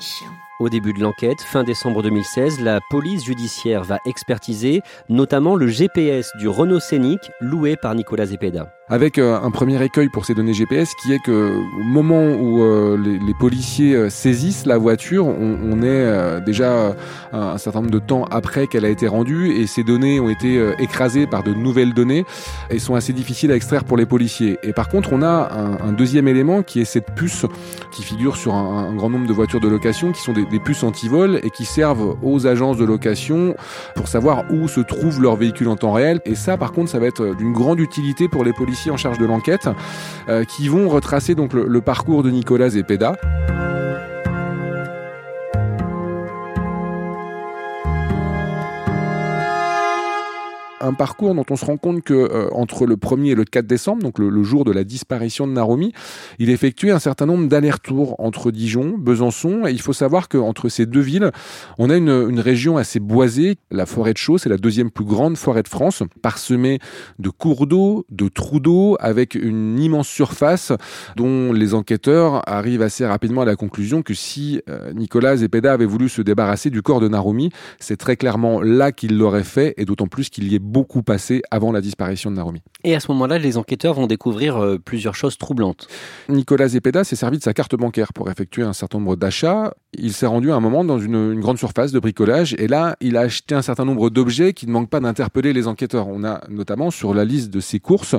Au 0.59 0.67
début 0.67 0.91
de 0.91 0.99
l'enquête, 0.99 1.39
fin 1.39 1.63
décembre 1.63 2.03
2016, 2.03 2.59
la 2.59 2.81
police 2.89 3.23
judiciaire 3.23 3.85
va 3.85 3.99
expertiser 4.05 4.81
notamment 5.07 5.55
le 5.55 5.67
GPS 5.67 6.31
du 6.37 6.49
Renault 6.49 6.81
Scénic 6.81 7.31
loué 7.39 7.77
par 7.77 7.95
Nicolas 7.95 8.25
Zepeda. 8.25 8.69
Avec 8.91 9.19
euh, 9.19 9.39
un 9.39 9.51
premier 9.51 9.81
écueil 9.83 10.09
pour 10.09 10.25
ces 10.25 10.33
données 10.33 10.55
GPS 10.55 10.95
qui 10.95 11.13
est 11.13 11.19
que 11.19 11.51
au 11.79 11.83
moment 11.83 12.23
où 12.23 12.63
euh, 12.63 12.97
les, 12.97 13.33
policiers 13.35 13.93
euh, 13.93 14.09
saisissent 14.09 14.65
la 14.65 14.79
voiture, 14.79 15.27
on, 15.27 15.83
est 15.83 16.41
déjà 16.41 16.95
un, 17.31 17.57
certain 17.57 17.79
nombre 17.79 17.91
de 17.91 17.99
temps 17.99 18.25
après 18.25 18.67
qu'elle 18.67 18.83
a 18.83 18.89
été 18.89 19.07
rendue 19.07 19.51
et 19.51 19.67
ces 19.67 19.83
données 19.83 20.19
ont 20.19 20.29
été 20.29 20.73
écrasées 20.79 21.27
par 21.27 21.43
de 21.43 21.53
nouvelles 21.53 21.93
données 21.93 22.25
et 22.69 22.79
sont 22.79 22.95
assez 22.95 23.13
difficiles 23.13 23.51
à 23.51 23.55
extraire 23.55 23.85
pour 23.85 23.95
les 23.95 24.05
policiers. 24.05 24.57
Et 24.63 24.73
par 24.73 24.89
contre, 24.89 25.13
on 25.13 25.21
a 25.21 25.49
un, 25.83 25.93
deuxième 25.93 26.27
élément 26.27 26.63
qui 26.63 26.81
est 26.81 26.85
cette 26.85 27.13
puce 27.15 27.45
qui 27.91 28.03
figure 28.03 28.35
sur 28.35 28.53
un 28.55 28.93
grand 28.95 29.09
nombre 29.09 29.27
de 29.27 29.33
voitures 29.33 29.61
de 29.61 29.67
location 29.69 30.11
qui 30.11 30.21
sont 30.21 30.33
des, 30.33 30.45
des 30.49 30.59
puces 30.59 30.83
anti-vol 30.83 31.39
et 31.43 31.49
qui 31.49 31.65
servent 31.65 32.17
aux 32.21 32.47
agences 32.47 32.77
de 32.77 32.85
location 32.85 33.55
pour 33.95 34.07
savoir 34.07 34.45
où 34.51 34.67
se 34.67 34.81
trouve 34.81 35.21
leur 35.21 35.35
véhicule 35.35 35.67
en 35.67 35.75
temps 35.75 35.93
réel. 35.93 36.21
Et 36.25 36.35
ça, 36.35 36.57
par 36.57 36.71
contre, 36.71 36.89
ça 36.89 36.99
va 36.99 37.07
être 37.07 37.35
d'une 37.35 37.53
grande 37.53 37.79
utilité 37.79 38.27
pour 38.27 38.43
les 38.43 38.53
policiers 38.53 38.91
en 38.91 38.97
charge 38.97 39.17
de 39.17 39.25
l'enquête, 39.25 39.69
euh, 40.27 40.43
qui 40.43 40.67
vont 40.67 40.89
retracer 40.89 41.35
donc 41.35 41.53
le, 41.53 41.81
parcours 41.81 42.23
de 42.23 42.29
Nicolas 42.29 42.69
Zepeda. 42.69 43.15
Un 50.89 50.93
parcours 50.93 51.35
dont 51.35 51.45
on 51.49 51.55
se 51.55 51.65
rend 51.65 51.77
compte 51.77 52.01
que 52.01 52.13
euh, 52.13 52.49
entre 52.51 52.85
le 52.85 52.95
1er 52.95 53.31
et 53.31 53.35
le 53.35 53.45
4 53.45 53.67
décembre, 53.67 54.01
donc 54.01 54.17
le, 54.17 54.43
jour 54.43 54.65
de 54.65 54.71
la 54.71 54.83
disparition 54.83 55.47
de 55.47 55.53
Narumi, 55.53 55.93
il 56.39 56.49
effectuait 56.49 56.91
un 56.91 56.99
certain 56.99 57.27
nombre 57.27 57.47
d'allers-retours 57.47 58.15
entre 58.19 58.51
Dijon, 58.51 58.95
Besançon, 58.97 59.67
et 59.67 59.71
il 59.71 59.81
faut 59.81 59.93
savoir 59.93 60.29
qu'entre 60.29 60.69
ces 60.69 60.85
deux 60.85 61.01
villes, 61.01 61.31
on 61.77 61.89
a 61.89 61.95
une, 61.95 62.39
région 62.39 62.77
assez 62.77 62.99
boisée. 62.99 63.57
La 63.69 63.85
forêt 63.85 64.13
de 64.13 64.17
Chaux, 64.17 64.37
c'est 64.37 64.49
la 64.49 64.57
deuxième 64.57 64.89
plus 64.89 65.05
grande 65.05 65.37
forêt 65.37 65.61
de 65.61 65.67
France, 65.67 66.03
parsemée 66.21 66.79
de 67.19 67.29
cours 67.29 67.67
d'eau, 67.67 68.05
de 68.09 68.27
trous 68.27 68.59
d'eau, 68.59 68.97
avec 68.99 69.35
une 69.35 69.77
immense 69.79 70.07
surface 70.07 70.71
dont 71.15 71.53
les 71.53 71.73
enquêteurs 71.73 72.41
arrivent 72.49 72.81
assez 72.81 73.05
rapidement 73.05 73.41
à 73.41 73.45
la 73.45 73.55
conclusion 73.55 74.01
que 74.01 74.13
si 74.13 74.61
euh, 74.69 74.93
Nicolas 74.93 75.37
Zepeda 75.37 75.73
avait 75.73 75.85
voulu 75.85 76.09
se 76.09 76.21
débarrasser 76.21 76.69
du 76.69 76.81
corps 76.81 77.01
de 77.01 77.07
Narumi, 77.07 77.51
c'est 77.79 77.97
très 77.97 78.15
clairement 78.15 78.61
là 78.61 78.91
qu'il 78.91 79.17
l'aurait 79.17 79.43
fait, 79.43 79.73
et 79.77 79.85
d'autant 79.85 80.07
plus 80.07 80.29
qu'il 80.29 80.51
y 80.51 80.55
est 80.55 80.59
beaucoup 80.59 80.78
beaucoup 80.79 81.03
passé 81.03 81.41
avant 81.51 81.73
la 81.73 81.81
disparition 81.81 82.31
de 82.31 82.37
Narumi. 82.37 82.61
Et 82.85 82.95
à 82.95 83.01
ce 83.01 83.11
moment-là, 83.11 83.37
les 83.37 83.57
enquêteurs 83.57 83.95
vont 83.95 84.07
découvrir 84.07 84.55
euh, 84.55 84.77
plusieurs 84.77 85.13
choses 85.13 85.37
troublantes. 85.37 85.89
Nicolas 86.29 86.69
Zepeda 86.69 87.03
s'est 87.03 87.17
servi 87.17 87.37
de 87.37 87.43
sa 87.43 87.53
carte 87.53 87.75
bancaire 87.75 88.13
pour 88.13 88.31
effectuer 88.31 88.63
un 88.63 88.71
certain 88.71 88.99
nombre 88.99 89.17
d'achats. 89.17 89.73
Il 89.91 90.13
s'est 90.13 90.25
rendu 90.25 90.53
à 90.53 90.55
un 90.55 90.61
moment 90.61 90.85
dans 90.85 90.97
une, 90.97 91.33
une, 91.33 91.41
grande 91.41 91.57
surface 91.57 91.91
de 91.91 91.99
bricolage 91.99 92.55
et 92.57 92.69
là, 92.69 92.95
il 93.01 93.17
a 93.17 93.21
acheté 93.21 93.55
un 93.55 93.61
certain 93.61 93.83
nombre 93.83 94.09
d'objets 94.09 94.53
qui 94.53 94.67
ne 94.67 94.71
manquent 94.71 94.89
pas 94.89 95.01
d'interpeller 95.01 95.51
les 95.51 95.67
enquêteurs. 95.67 96.07
On 96.07 96.23
a 96.23 96.39
notamment 96.47 96.91
sur 96.91 97.13
la 97.13 97.25
liste 97.25 97.49
de 97.49 97.59
ses 97.59 97.81
courses 97.81 98.15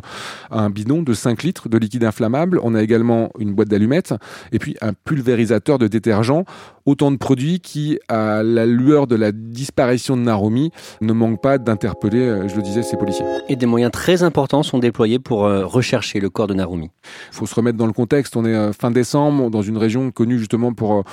un 0.50 0.68
bidon 0.68 1.00
de 1.00 1.14
5 1.14 1.42
litres 1.42 1.70
de 1.70 1.78
liquide 1.78 2.04
inflammable. 2.04 2.60
On 2.62 2.74
a 2.74 2.82
également 2.82 3.30
une 3.38 3.54
boîte 3.54 3.68
d'allumettes 3.68 4.12
et 4.52 4.58
puis 4.58 4.76
un 4.82 4.92
pulvérisateur 4.92 5.78
de 5.78 5.86
détergent. 5.86 6.44
Autant 6.84 7.10
de 7.10 7.16
produits 7.16 7.60
qui, 7.60 7.98
à 8.08 8.42
la 8.42 8.66
lueur 8.66 9.06
de 9.06 9.14
la 9.14 9.32
disparition 9.32 10.16
de 10.16 10.22
Narumi, 10.22 10.72
ne 11.00 11.12
manquent 11.12 11.40
pas 11.40 11.58
d'interpeller, 11.58 12.18
euh, 12.18 12.48
je 12.50 12.56
le 12.56 12.62
disais, 12.62 12.82
ces 12.82 12.96
policiers. 12.96 13.24
Et 13.48 13.56
des 13.56 13.66
moyens 13.66 13.92
très 13.92 14.22
importants 14.22 14.62
sont 14.62 14.78
déployés 14.78 15.18
pour 15.18 15.44
euh, 15.44 15.64
rechercher 15.64 16.20
le 16.20 16.28
corps 16.28 16.46
de 16.46 16.54
Narumi. 16.54 16.90
Il 17.30 17.34
faut 17.34 17.46
se 17.46 17.54
remettre 17.54 17.78
dans 17.78 17.86
le 17.86 17.92
contexte. 17.92 18.36
On 18.36 18.44
est 18.44 18.54
euh, 18.54 18.72
fin 18.72 18.90
décembre, 18.90 19.50
dans 19.50 19.62
une 19.62 19.78
région 19.78 20.10
connue 20.10 20.38
justement 20.38 20.74
pour 20.74 21.04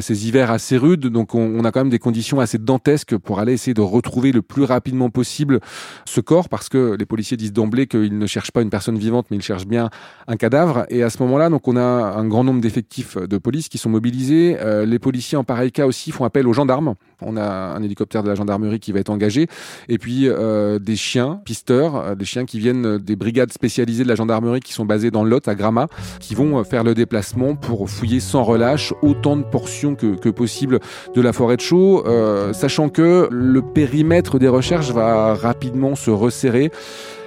ces 0.00 0.26
hivers 0.26 0.50
assez 0.50 0.76
rudes. 0.76 1.06
Donc 1.06 1.34
on, 1.34 1.64
a 1.64 1.72
quand 1.72 1.80
même 1.80 1.90
des 1.90 1.98
conditions 1.98 2.40
assez 2.40 2.58
dantesques 2.58 3.16
pour 3.16 3.40
aller 3.40 3.52
essayer 3.52 3.74
de 3.74 3.80
retrouver 3.80 4.32
le 4.32 4.42
plus 4.42 4.64
rapidement 4.64 5.10
possible 5.10 5.60
ce 6.04 6.20
corps, 6.20 6.48
parce 6.48 6.68
que 6.68 6.96
les 6.98 7.06
policiers 7.06 7.36
disent 7.36 7.52
d'emblée 7.52 7.86
qu'ils 7.86 8.18
ne 8.18 8.26
cherchent 8.26 8.52
pas 8.52 8.62
une 8.62 8.70
personne 8.70 8.98
vivante, 8.98 9.26
mais 9.30 9.36
ils 9.36 9.42
cherchent 9.42 9.66
bien 9.66 9.90
un 10.28 10.36
cadavre. 10.36 10.86
Et 10.88 11.02
à 11.02 11.10
ce 11.10 11.22
moment-là, 11.22 11.50
donc 11.50 11.66
on 11.66 11.76
a 11.76 11.80
un 11.80 12.26
grand 12.26 12.44
nombre 12.44 12.60
d'effectifs 12.60 13.16
de 13.16 13.38
police 13.38 13.68
qui 13.68 13.78
sont 13.78 13.90
mobilisés. 13.90 14.56
les 14.86 14.98
policiers 14.98 15.36
en 15.38 15.44
pareil 15.44 15.72
cas 15.72 15.86
aussi 15.86 16.10
font 16.10 16.24
appel 16.24 16.46
aux 16.46 16.52
gendarmes. 16.52 16.94
On 17.20 17.36
a 17.36 17.42
un 17.42 17.82
hélicoptère 17.82 18.22
de 18.22 18.28
la 18.28 18.34
gendarmerie 18.34 18.80
qui 18.80 18.92
va 18.92 19.00
être 19.00 19.10
engagé. 19.10 19.46
Et 19.88 19.98
puis 19.98 20.28
euh, 20.28 20.78
des 20.78 20.96
chiens, 20.96 21.40
pisteurs, 21.44 21.96
euh, 21.96 22.14
des 22.14 22.24
chiens 22.24 22.44
qui 22.44 22.58
viennent 22.58 22.98
des 22.98 23.16
brigades 23.16 23.52
spécialisées 23.52 24.04
de 24.04 24.08
la 24.08 24.14
gendarmerie 24.14 24.60
qui 24.60 24.72
sont 24.72 24.84
basées 24.84 25.10
dans 25.10 25.24
le 25.24 25.30
Lot, 25.30 25.48
à 25.48 25.54
Gramma, 25.54 25.88
qui 26.20 26.34
vont 26.34 26.58
euh, 26.58 26.64
faire 26.64 26.84
le 26.84 26.94
déplacement 26.94 27.54
pour 27.54 27.88
fouiller 27.88 28.20
sans 28.20 28.42
relâche 28.44 28.92
autant 29.02 29.36
de 29.36 29.42
portions 29.42 29.94
que, 29.94 30.30
possible 30.30 30.80
de 31.14 31.20
la 31.20 31.32
forêt 31.32 31.56
de 31.56 31.60
chaux, 31.60 32.04
euh, 32.06 32.52
sachant 32.52 32.88
que 32.88 33.28
le 33.30 33.62
périmètre 33.62 34.38
des 34.38 34.48
recherches 34.48 34.90
va 34.90 35.34
rapidement 35.34 35.94
se 35.94 36.10
resserrer 36.10 36.70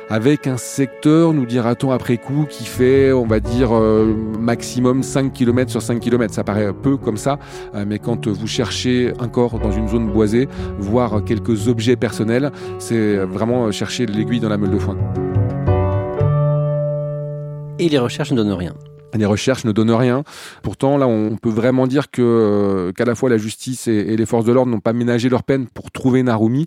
avec 0.10 0.48
un 0.48 0.58
secteur, 0.58 1.34
nous 1.34 1.46
dira-t-on 1.46 1.92
après 1.92 2.18
coup, 2.18 2.46
qui 2.50 2.66
fait, 2.66 3.12
on 3.12 3.26
va 3.26 3.40
dire, 3.40 3.70
euh, 3.74 4.14
maximum 4.40 5.04
5 5.04 5.34
km 5.34 5.70
sur 5.70 5.82
5 5.82 6.00
km. 6.00 6.34
Ça 6.34 6.44
paraît 6.44 6.72
peu 6.74 6.98
comme 6.98 7.18
ça, 7.18 7.40
euh, 7.76 7.86
mais 7.88 8.00
quand 8.00 8.28
vous 8.28 8.48
cherchez 8.48 9.14
un 9.20 9.28
corps 9.28 9.60
dans 9.60 9.72
une 9.72 9.88
zone 9.88 10.12
boisée, 10.12 10.48
voir 10.80 11.24
quelques 11.26 11.68
objets 11.68 11.96
personnels, 11.96 12.52
c'est 12.80 13.18
vraiment 13.18 13.72
chercher 13.72 14.06
l'aiguille 14.06 14.40
dans 14.40 14.50
la 14.50 14.58
meule 14.58 14.72
de 14.72 14.80
foin. 14.80 14.98
Et 17.80 17.90
les 17.90 18.00
recherches 18.00 18.32
ne 18.32 18.38
donnent 18.38 18.54
rien. 18.54 18.74
Les 19.14 19.26
recherches 19.26 19.66
ne 19.66 19.72
donnent 19.72 19.92
rien. 19.92 20.24
Pourtant, 20.64 20.98
là, 20.98 21.08
on 21.08 21.38
peut 21.38 21.50
vraiment 21.50 21.88
dire 21.88 22.12
que 22.12 22.22
euh, 22.22 22.92
qu'à 22.92 23.06
la 23.06 23.16
fois 23.16 23.30
la 23.30 23.38
justice 23.38 23.88
et, 23.88 24.18
les 24.18 24.26
forces 24.26 24.46
de 24.46 24.52
l'ordre 24.52 24.72
n'ont 24.72 24.80
pas 24.80 24.94
ménagé 24.94 25.30
leur 25.30 25.44
peine 25.44 25.68
pour 25.68 25.92
trouver 25.92 26.24
Narumi. 26.24 26.66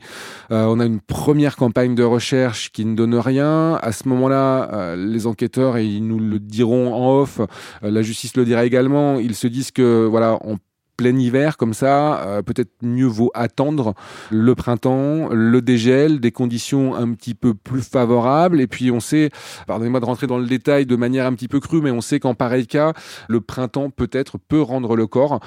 Euh, 0.51 0.65
on 0.65 0.81
a 0.81 0.87
une 0.87 1.01
première 1.01 1.57
campagne 1.57 1.95
de 1.95 2.03
recherche 2.03 2.73
qui 2.73 2.85
ne 2.85 2.95
donne 2.95 3.15
rien. 3.15 3.79
À 3.83 3.93
ce 3.93 4.09
moment-là, 4.09 4.71
euh, 4.73 4.97
les 4.97 5.27
enquêteurs, 5.27 5.77
et 5.77 5.85
ils 5.85 6.07
nous 6.07 6.19
le 6.19 6.39
diront 6.39 6.95
en 6.95 7.21
off, 7.21 7.41
la 7.83 8.03
justice 8.03 8.37
le 8.37 8.45
dira 8.45 8.65
également, 8.65 9.19
ils 9.19 9.35
se 9.35 9.47
disent 9.47 9.71
que 9.71 10.07
voilà, 10.07 10.39
on 10.43 10.59
plein 11.01 11.17
hiver 11.17 11.57
comme 11.57 11.73
ça, 11.73 12.21
euh, 12.21 12.43
peut-être 12.43 12.69
mieux 12.83 13.07
vaut 13.07 13.31
attendre 13.33 13.95
le 14.31 14.55
printemps, 14.55 15.31
le 15.33 15.63
dégel, 15.63 16.21
des 16.21 16.31
conditions 16.31 16.95
un 16.95 17.15
petit 17.15 17.33
peu 17.33 17.55
plus 17.55 17.81
favorables. 17.81 18.61
Et 18.61 18.67
puis 18.67 18.91
on 18.91 19.01
sait, 19.01 19.31
pardonnez-moi 19.67 20.01
de 20.01 20.05
rentrer 20.05 20.27
dans 20.27 20.37
le 20.37 20.45
détail 20.45 20.85
de 20.85 20.97
manière 20.97 21.25
un 21.25 21.33
petit 21.33 21.49
peu 21.49 21.59
crue, 21.59 21.81
mais 21.81 21.91
on 21.91 22.03
sait 22.03 22.21
qu'en 22.21 22.35
pareil 22.35 22.67
cas, 22.67 22.93
le 23.31 23.41
printemps 23.41 23.89
peut-être 23.89 24.37
peut 24.37 24.61
rendre 24.61 24.95
le 24.95 25.07
corps. 25.07 25.41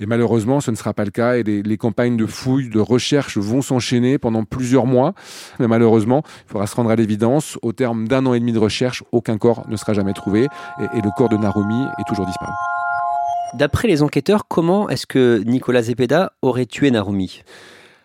Et 0.00 0.06
malheureusement, 0.06 0.60
ce 0.60 0.72
ne 0.72 0.76
sera 0.76 0.92
pas 0.92 1.04
le 1.04 1.12
cas 1.12 1.36
et 1.36 1.44
les, 1.44 1.76
campagnes 1.76 2.16
de 2.16 2.26
fouilles, 2.26 2.68
de 2.68 2.80
recherche 2.80 3.38
vont 3.38 3.62
s'enchaîner 3.62 4.18
pendant 4.18 4.42
plusieurs 4.42 4.86
mois. 4.86 5.14
Mais 5.60 5.68
malheureusement, 5.68 6.24
il 6.46 6.50
faudra 6.50 6.66
se 6.66 6.74
rendre 6.74 6.90
à 6.90 6.96
l'évidence, 6.96 7.60
au 7.62 7.72
terme 7.72 8.08
d'un 8.08 8.26
an 8.26 8.34
et 8.34 8.40
demi 8.40 8.52
de 8.52 8.58
recherche, 8.58 9.04
aucun 9.12 9.38
corps 9.38 9.68
ne 9.68 9.76
sera 9.76 9.92
jamais 9.92 10.14
trouvé 10.14 10.48
et, 10.80 10.98
et 10.98 11.00
le 11.00 11.10
corps 11.16 11.28
de 11.28 11.36
Narumi 11.36 11.84
est 12.00 12.08
toujours 12.08 12.26
disparu. 12.26 12.50
D'après 13.54 13.88
les 13.88 14.02
enquêteurs, 14.02 14.46
comment 14.46 14.88
est-ce 14.88 15.06
que 15.06 15.42
Nicolas 15.44 15.82
Zepeda 15.82 16.32
aurait 16.40 16.66
tué 16.66 16.90
Narumi? 16.90 17.42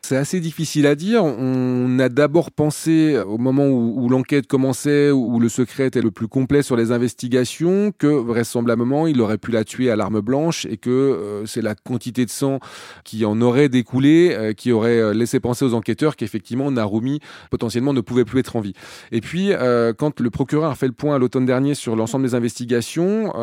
C'est 0.05 0.17
assez 0.17 0.39
difficile 0.39 0.85
à 0.85 0.93
dire. 0.93 1.23
On 1.25 1.97
a 1.97 2.09
d'abord 2.09 2.51
pensé, 2.51 3.17
au 3.17 3.39
moment 3.39 3.67
où, 3.67 4.07
l'enquête 4.07 4.45
commençait, 4.45 5.09
où 5.09 5.39
le 5.39 5.49
secret 5.49 5.87
était 5.87 6.01
le 6.01 6.11
plus 6.11 6.27
complet 6.27 6.61
sur 6.61 6.75
les 6.75 6.91
investigations, 6.91 7.91
que 7.97 8.05
vraisemblablement 8.05 9.07
il 9.07 9.19
aurait 9.19 9.39
pu 9.39 9.51
la 9.51 9.63
tuer 9.63 9.89
à 9.89 9.95
l'arme 9.95 10.21
blanche 10.21 10.67
et 10.69 10.77
que 10.77 10.89
euh, 10.89 11.45
c'est 11.47 11.63
la 11.63 11.73
quantité 11.73 12.23
de 12.23 12.29
sang 12.29 12.59
qui 13.03 13.25
en 13.25 13.41
aurait 13.41 13.67
découlé 13.67 14.35
euh, 14.37 14.53
qui 14.53 14.71
aurait 14.71 14.99
euh, 14.99 15.13
laissé 15.13 15.39
penser 15.39 15.65
aux 15.65 15.73
enquêteurs 15.73 16.15
qu'effectivement 16.15 16.69
Narumi 16.69 17.19
potentiellement 17.49 17.93
ne 17.93 18.01
pouvait 18.01 18.25
plus 18.25 18.41
être 18.41 18.55
en 18.55 18.61
vie. 18.61 18.73
Et 19.11 19.21
puis, 19.21 19.51
quand 19.97 20.19
le 20.19 20.29
procureur 20.29 20.69
a 20.69 20.75
fait 20.75 20.87
le 20.87 20.93
point 20.93 21.15
à 21.15 21.17
l'automne 21.17 21.45
dernier 21.45 21.73
sur 21.73 21.95
l'ensemble 21.95 22.25
des 22.25 22.35
investigations, 22.35 23.33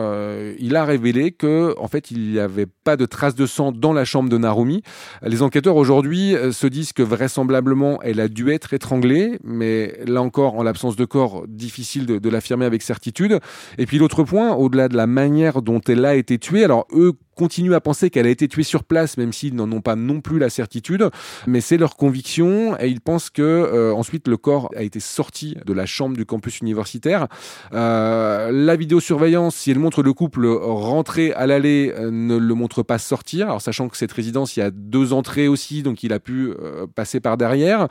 il 0.59 0.77
a 0.77 0.85
révélé 0.85 1.33
que 1.33 1.75
en 1.79 1.89
fait 1.89 2.11
il 2.11 2.31
n'y 2.31 2.39
avait 2.39 2.67
pas 2.67 2.97
de 2.97 3.07
traces 3.07 3.35
de 3.35 3.47
sang 3.47 3.73
dans 3.73 3.93
la 3.93 4.05
chambre 4.05 4.29
de 4.29 4.39
Narumi. 4.39 4.83
Les 5.23 5.43
enquêteurs 5.43 5.77
aujourd'hui 5.77 6.35
se 6.53 6.67
disent 6.67 6.93
que 6.93 7.03
vraisemblablement 7.03 8.01
elle 8.03 8.21
a 8.21 8.29
dû 8.29 8.51
être 8.51 8.75
étranglée, 8.75 9.39
mais 9.43 9.99
là 10.07 10.23
encore, 10.23 10.57
en 10.57 10.63
l'absence 10.63 10.97
de 10.97 11.05
corps, 11.05 11.45
difficile 11.49 12.07
de, 12.07 12.19
de 12.19 12.29
l'affirmer 12.29 12.65
avec 12.65 12.83
certitude. 12.83 13.39
Et 13.79 13.87
puis 13.87 13.99
l'autre 13.99 14.23
point, 14.25 14.55
au-delà 14.55 14.89
de 14.89 14.97
la 14.97 15.07
manière 15.07 15.63
dont 15.63 15.81
elle 15.89 16.05
a 16.05 16.15
été 16.15 16.39
tuée, 16.39 16.65
alors 16.65 16.87
eux 16.93 17.13
continuent 17.35 17.75
à 17.75 17.81
penser 17.81 18.11
qu'elle 18.11 18.27
a 18.27 18.31
été 18.31 18.49
tuée 18.49 18.63
sur 18.63 18.85
place, 18.85 19.17
même 19.17 19.33
s'ils 19.33 19.55
n'en 19.55 19.71
ont 19.73 19.81
pas 19.81 19.97
non 19.97 20.21
plus 20.21 20.39
la 20.39 20.51
certitude. 20.51 21.11
Mais 21.47 21.61
c'est 21.61 21.77
leur 21.77 21.97
conviction 21.97 22.79
et 22.79 22.89
ils 22.89 23.01
pensent 23.01 23.31
que 23.31 23.43
euh, 23.43 23.95
ensuite 23.95 24.29
le 24.29 24.37
corps 24.37 24.71
a 24.77 24.83
été 24.83 25.01
sorti 25.01 25.57
de 25.65 25.73
la 25.73 25.87
chambre 25.87 26.17
du 26.17 26.27
campus 26.27 26.61
universitaire. 26.61 27.29
Euh, 27.73 28.51
la 28.53 28.77
vidéosurveillance, 28.77 29.57
si 29.57 29.71
elle 29.71 29.79
montre 29.79 30.03
le 30.03 30.13
couple 30.13 30.47
rentrer 30.47 31.33
à 31.33 31.47
l'allée, 31.47 31.93
euh, 31.97 32.11
ne 32.11 32.37
le 32.37 32.55
montre 32.55 32.83
pas 32.83 32.99
sortir. 32.99 33.47
Alors 33.47 33.63
sachant 33.63 33.89
que 33.89 33.97
cette 33.97 34.13
résidence, 34.13 34.57
il 34.57 34.61
y 34.61 34.63
a 34.63 34.71
deux 34.71 35.13
entrées 35.13 35.49
aussi, 35.49 35.83
donc 35.83 36.03
il 36.03 36.13
a 36.13 36.21
pu 36.21 36.51
euh, 36.51 36.87
passer 36.87 37.21
par 37.21 37.37
derrière. 37.37 37.89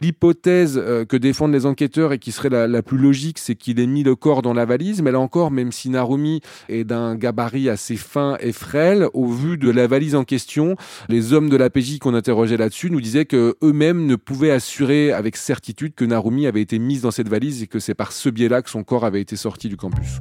L'hypothèse 0.00 0.82
que 1.08 1.16
défendent 1.16 1.52
les 1.52 1.66
enquêteurs 1.66 2.12
et 2.12 2.18
qui 2.18 2.32
serait 2.32 2.68
la 2.68 2.82
plus 2.82 2.98
logique, 2.98 3.38
c'est 3.38 3.54
qu'il 3.54 3.80
ait 3.80 3.86
mis 3.86 4.02
le 4.02 4.14
corps 4.16 4.42
dans 4.42 4.54
la 4.54 4.64
valise. 4.64 5.02
Mais 5.02 5.12
là 5.12 5.20
encore, 5.20 5.50
même 5.50 5.72
si 5.72 5.90
Narumi 5.90 6.40
est 6.68 6.84
d'un 6.84 7.16
gabarit 7.16 7.68
assez 7.68 7.96
fin 7.96 8.36
et 8.40 8.52
frais, 8.52 8.83
au 9.14 9.26
vu 9.26 9.56
de 9.56 9.70
la 9.70 9.86
valise 9.86 10.14
en 10.14 10.24
question, 10.24 10.76
les 11.08 11.32
hommes 11.32 11.48
de 11.48 11.56
la 11.56 11.70
PJ 11.70 11.98
qu'on 11.98 12.14
interrogeait 12.14 12.56
là-dessus 12.56 12.90
nous 12.90 13.00
disaient 13.00 13.24
que 13.24 13.56
eux-mêmes 13.62 14.06
ne 14.06 14.16
pouvaient 14.16 14.50
assurer 14.50 15.12
avec 15.12 15.36
certitude 15.36 15.94
que 15.94 16.04
Narumi 16.04 16.46
avait 16.46 16.60
été 16.60 16.78
mise 16.78 17.02
dans 17.02 17.10
cette 17.10 17.28
valise 17.28 17.62
et 17.62 17.66
que 17.66 17.78
c'est 17.78 17.94
par 17.94 18.12
ce 18.12 18.28
biais-là 18.28 18.62
que 18.62 18.70
son 18.70 18.84
corps 18.84 19.04
avait 19.04 19.20
été 19.20 19.36
sorti 19.36 19.68
du 19.68 19.76
campus. 19.76 20.20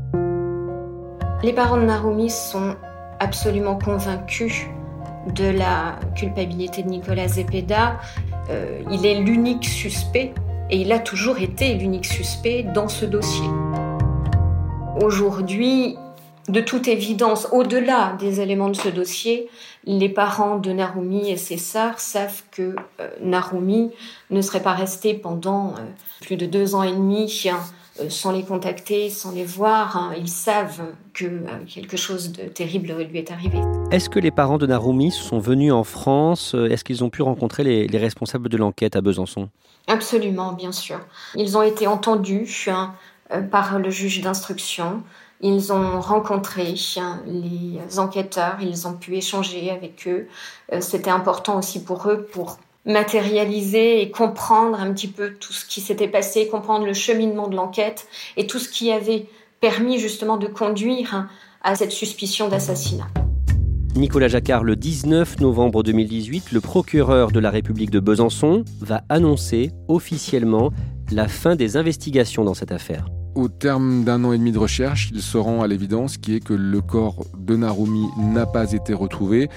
Les 1.43 1.54
parents 1.54 1.78
de 1.78 1.86
Narumi 1.86 2.30
sont 2.30 2.76
absolument 3.19 3.78
convaincus 3.78 4.65
de 5.36 5.45
la 5.45 5.99
culpabilité 6.15 6.84
de 6.84 6.89
Nicolas 6.89 7.28
Zepeda. 7.28 7.99
Euh, 8.49 8.82
il 8.91 9.06
est 9.06 9.19
l'unique 9.21 9.65
suspect 9.65 10.34
et 10.69 10.78
il 10.78 10.91
a 10.91 10.99
toujours 10.99 11.39
été 11.39 11.73
l'unique 11.76 12.06
suspect 12.06 12.63
dans 12.63 12.88
ce 12.88 13.06
dossier. 13.06 13.47
Aujourd'hui, 15.02 15.97
de 16.49 16.60
toute 16.60 16.88
évidence, 16.88 17.47
au-delà 17.51 18.17
des 18.19 18.41
éléments 18.41 18.69
de 18.69 18.75
ce 18.75 18.89
dossier, 18.89 19.49
les 19.86 20.10
parents 20.10 20.58
de 20.58 20.71
Narumi 20.73 21.29
et 21.29 21.38
ses 21.38 21.58
sœurs 21.58 21.99
savent 21.99 22.43
que 22.51 22.75
euh, 22.99 23.10
Narumi 23.21 23.91
ne 24.29 24.41
serait 24.41 24.62
pas 24.62 24.73
resté 24.73 25.13
pendant 25.13 25.69
euh, 25.69 25.82
plus 26.21 26.36
de 26.36 26.45
deux 26.45 26.75
ans 26.75 26.84
et 26.84 26.91
demi 26.91 27.43
hein, 27.49 27.60
euh, 28.01 28.10
sans 28.10 28.34
les 28.34 28.43
contacter, 28.43 29.10
sans 29.10 29.32
les 29.32 29.45
voir. 29.45 29.95
Hein. 29.95 30.13
Ils 30.17 30.27
savent 30.27 30.82
que 31.13 31.25
quelque 31.65 31.95
chose 31.95 32.34
de 32.34 32.43
terrible 32.43 32.93
lui 33.10 33.19
est 33.19 33.32
arrivé. 33.32 33.60
Est-ce 33.91 34.10
que 34.10 34.19
les 34.19 34.32
parents 34.32 34.58
de 34.58 34.65
Narumi 34.65 35.12
sont 35.12 35.39
venus 35.39 35.71
en 35.71 35.86
France 35.86 36.56
Est-ce 36.69 36.84
qu'ils 36.84 37.06
ont 37.06 37.10
pu 37.10 37.21
rencontrer 37.21 37.63
les, 37.63 37.88
les 37.88 37.97
responsables 37.97 38.49
de 38.49 38.58
l'enquête 38.58 38.97
à 38.97 39.01
Besançon? 39.01 39.49
Absolument, 39.88 40.51
bien 40.53 40.73
sûr. 40.73 40.99
Ils 41.36 41.58
ont 41.58 41.62
été 41.62 41.88
entendus 41.88 42.67
hein, 42.67 42.95
par 43.51 43.79
le 43.79 43.89
juge 43.89 44.21
d'instruction. 44.21 45.03
Ils 45.41 45.73
ont 45.73 45.99
rencontré 45.99 46.75
les 47.25 47.99
enquêteurs, 47.99 48.57
ils 48.61 48.87
ont 48.87 48.93
pu 48.93 49.15
échanger 49.15 49.71
avec 49.71 50.07
eux. 50.07 50.27
Euh, 50.71 50.79
c'était 50.81 51.09
important 51.09 51.59
aussi 51.59 51.83
pour 51.83 52.07
eux 52.09 52.23
pour 52.31 52.57
matérialiser 52.85 54.01
et 54.01 54.11
comprendre 54.11 54.79
un 54.79 54.91
petit 54.93 55.07
peu 55.07 55.33
tout 55.33 55.53
ce 55.53 55.65
qui 55.65 55.81
s'était 55.81 56.07
passé, 56.07 56.47
comprendre 56.47 56.85
le 56.85 56.93
cheminement 56.93 57.47
de 57.47 57.55
l'enquête 57.55 58.07
et 58.37 58.47
tout 58.47 58.59
ce 58.59 58.69
qui 58.69 58.91
avait 58.91 59.27
permis 59.61 59.99
justement 59.99 60.37
de 60.37 60.47
conduire 60.47 61.27
à 61.61 61.75
cette 61.75 61.91
suspicion 61.91 62.49
d'assassinat. 62.49 63.07
Nicolas 63.95 64.27
Jacquard, 64.27 64.63
le 64.63 64.75
19 64.75 65.39
novembre 65.39 65.83
2018, 65.83 66.51
le 66.51 66.61
procureur 66.61 67.31
de 67.31 67.39
la 67.39 67.51
République 67.51 67.91
de 67.91 67.99
Besançon 67.99 68.65
va 68.81 69.03
annoncer 69.07 69.71
officiellement 69.87 70.71
la 71.11 71.27
fin 71.27 71.55
des 71.55 71.77
investigations 71.77 72.43
dans 72.43 72.55
cette 72.55 72.71
affaire. 72.71 73.05
Au 73.35 73.47
terme 73.47 74.03
d'un 74.03 74.23
an 74.25 74.31
et 74.31 74.37
demi 74.37 74.51
de 74.51 74.59
recherche, 74.59 75.09
il 75.11 75.21
se 75.21 75.39
rend 75.39 75.63
à 75.63 75.67
l'évidence 75.67 76.17
qui 76.17 76.35
est 76.35 76.39
que 76.39 76.53
le 76.53 76.81
corps 76.81 77.25
de 77.35 77.55
Narumi 77.55 78.05
n'a 78.17 78.45
pas 78.45 78.73
été 78.73 78.93
retrouvé 78.93 79.49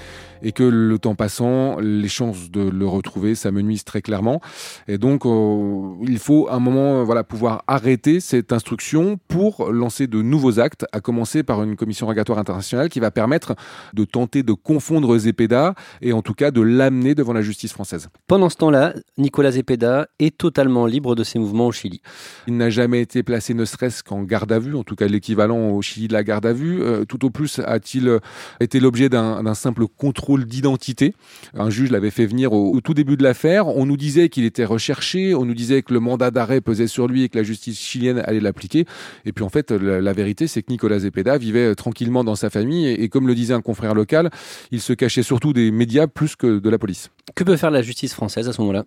et 0.42 0.53
que 0.53 0.62
le 0.62 0.99
temps 0.99 1.14
passant, 1.14 1.79
les 1.81 2.09
chances 2.09 2.51
de 2.51 2.61
le 2.61 2.87
retrouver 2.87 3.35
s'amenuisent 3.35 3.85
très 3.85 4.03
clairement. 4.03 4.40
Et 4.88 4.99
donc, 4.99 5.27
euh, 5.27 5.94
il 6.03 6.18
faut 6.18 6.49
à 6.49 6.55
un 6.55 6.61
moment 6.61 7.05
voilà, 7.05 7.25
pouvoir 7.25 7.64
arrêter 7.66 8.20
cette 8.20 8.53
instruction 8.53 9.18
pour 9.29 9.70
lancer 9.72 10.07
de 10.07 10.22
nouveaux 10.22 10.61
actes, 10.61 10.87
à 10.92 11.01
commencer 11.01 11.42
par 11.42 11.62
une 11.62 11.77
commission 11.77 12.07
rogatoire 12.07 12.38
internationale 12.38 12.88
qui 12.88 13.01
va 13.01 13.11
permettre 13.11 13.55
de 13.94 14.05
tenter 14.05 14.42
de 14.42 14.53
confondre 14.53 15.16
Zepeda 15.18 15.75
et 16.03 16.12
en 16.12 16.22
tout 16.22 16.35
cas 16.35 16.51
de 16.51 16.61
l'amener 16.61 17.14
devant 17.14 17.33
la 17.33 17.42
justice 17.42 17.72
française. 17.72 18.09
Pendant 18.27 18.49
ce 18.49 18.57
temps-là, 18.57 18.94
Nicolas 19.18 19.53
Zepeda 19.53 20.09
est 20.18 20.37
totalement 20.37 20.87
libre 20.87 21.14
de 21.14 21.25
ses 21.25 21.38
mouvements 21.38 21.66
au 21.66 21.72
Chili. 21.72 22.01
Il 22.46 22.57
n'a 22.57 22.70
jamais 22.70 23.01
été 23.01 23.22
placé 23.22 23.55
ne 23.55 23.64
serait-ce 23.64 24.03
qu'en 24.03 24.22
garde 24.22 24.53
à 24.53 24.59
vue, 24.59 24.75
en 24.75 24.85
tout 24.85 24.96
cas 24.96 25.07
l'équivalent 25.07 25.70
au 25.70 25.83
Chili 25.83 26.09
de 26.09 26.12
la 26.12 26.25
garde 26.25 26.46
à 26.46 26.53
vue. 26.53 26.83
Euh, 26.83 27.05
tout 27.05 27.25
au 27.25 27.31
plus 27.31 27.61
a-t-il 27.61 28.18
été 28.61 28.81
l'objet 28.81 29.09
d'un 29.09 29.55
simple 29.55 29.87
contrôle 29.87 30.25
d'identité. 30.36 31.14
Un 31.54 31.70
juge 31.70 31.90
l'avait 31.90 32.10
fait 32.10 32.26
venir 32.26 32.52
au, 32.52 32.80
tout 32.80 32.94
début 32.94 33.16
de 33.16 33.22
l'affaire. 33.22 33.68
On 33.68 33.86
nous 33.86 33.96
disait 33.96 34.28
qu'il 34.28 34.44
était 34.44 34.64
recherché, 34.64 35.34
on 35.34 35.44
nous 35.44 35.54
disait 35.54 35.82
que 35.82 35.94
le 35.94 36.00
mandat 36.00 36.30
d'arrêt 36.30 36.60
pesait 36.60 36.86
sur 36.86 37.06
lui 37.06 37.22
et 37.22 37.28
que 37.28 37.38
la 37.38 37.44
justice 37.44 37.78
chilienne 37.78 38.22
allait 38.24 38.40
l'appliquer. 38.40 38.84
Et 39.24 39.32
puis 39.32 39.44
en 39.44 39.48
fait, 39.48 39.70
la, 39.70 40.12
vérité, 40.12 40.46
c'est 40.46 40.62
que 40.62 40.70
Nicolas 40.70 41.00
Zepeda 41.00 41.38
vivait 41.38 41.74
tranquillement 41.74 42.24
dans 42.24 42.36
sa 42.36 42.50
famille 42.50 42.88
et, 42.88 43.08
comme 43.08 43.26
le 43.26 43.34
disait 43.34 43.54
un 43.54 43.62
confrère 43.62 43.94
local, 43.94 44.30
il 44.70 44.80
se 44.80 44.92
cachait 44.92 45.22
surtout 45.22 45.52
des 45.52 45.70
médias 45.70 46.06
plus 46.06 46.36
que 46.36 46.58
de 46.58 46.70
la 46.70 46.78
police. 46.78 47.10
Que 47.34 47.44
peut 47.44 47.56
faire 47.56 47.70
la 47.70 47.82
justice 47.82 48.14
française 48.14 48.48
à 48.48 48.52
ce 48.52 48.60
moment-là? 48.60 48.84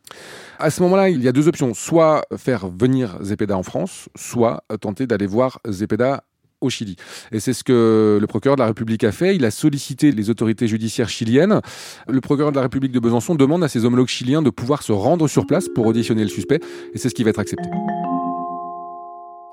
À 0.59 0.69
ce 0.69 0.81
moment-là, 0.83 1.09
il 1.09 1.21
y 1.23 1.27
a 1.27 1.31
deux 1.31 1.47
options. 1.47 1.73
Soit 1.73 2.25
faire 2.37 2.67
venir 2.69 3.17
Zepeda 3.21 3.57
en 3.57 3.63
France, 3.63 4.09
soit 4.15 4.63
tenter 4.81 5.07
d'aller 5.07 5.27
voir 5.27 5.59
Zepeda 5.67 6.23
au 6.61 6.69
Chili. 6.69 6.95
Et 7.31 7.39
c'est 7.39 7.53
ce 7.53 7.63
que 7.63 8.17
le 8.19 8.27
procureur 8.27 8.55
de 8.55 8.61
la 8.61 8.67
République 8.67 9.03
a 9.03 9.11
fait. 9.11 9.35
Il 9.35 9.45
a 9.45 9.51
sollicité 9.51 10.11
les 10.11 10.29
autorités 10.29 10.67
judiciaires 10.67 11.09
chiliennes. 11.09 11.61
Le 12.07 12.21
procureur 12.21 12.51
de 12.51 12.57
la 12.57 12.63
République 12.63 12.91
de 12.91 12.99
Besançon 12.99 13.35
demande 13.35 13.63
à 13.63 13.67
ses 13.67 13.85
homologues 13.85 14.07
chiliens 14.07 14.41
de 14.41 14.49
pouvoir 14.49 14.83
se 14.83 14.91
rendre 14.91 15.27
sur 15.27 15.45
place 15.45 15.67
pour 15.73 15.85
auditionner 15.85 16.23
le 16.23 16.29
suspect. 16.29 16.59
Et 16.93 16.97
c'est 16.97 17.09
ce 17.09 17.15
qui 17.15 17.23
va 17.23 17.29
être 17.29 17.39
accepté. 17.39 17.69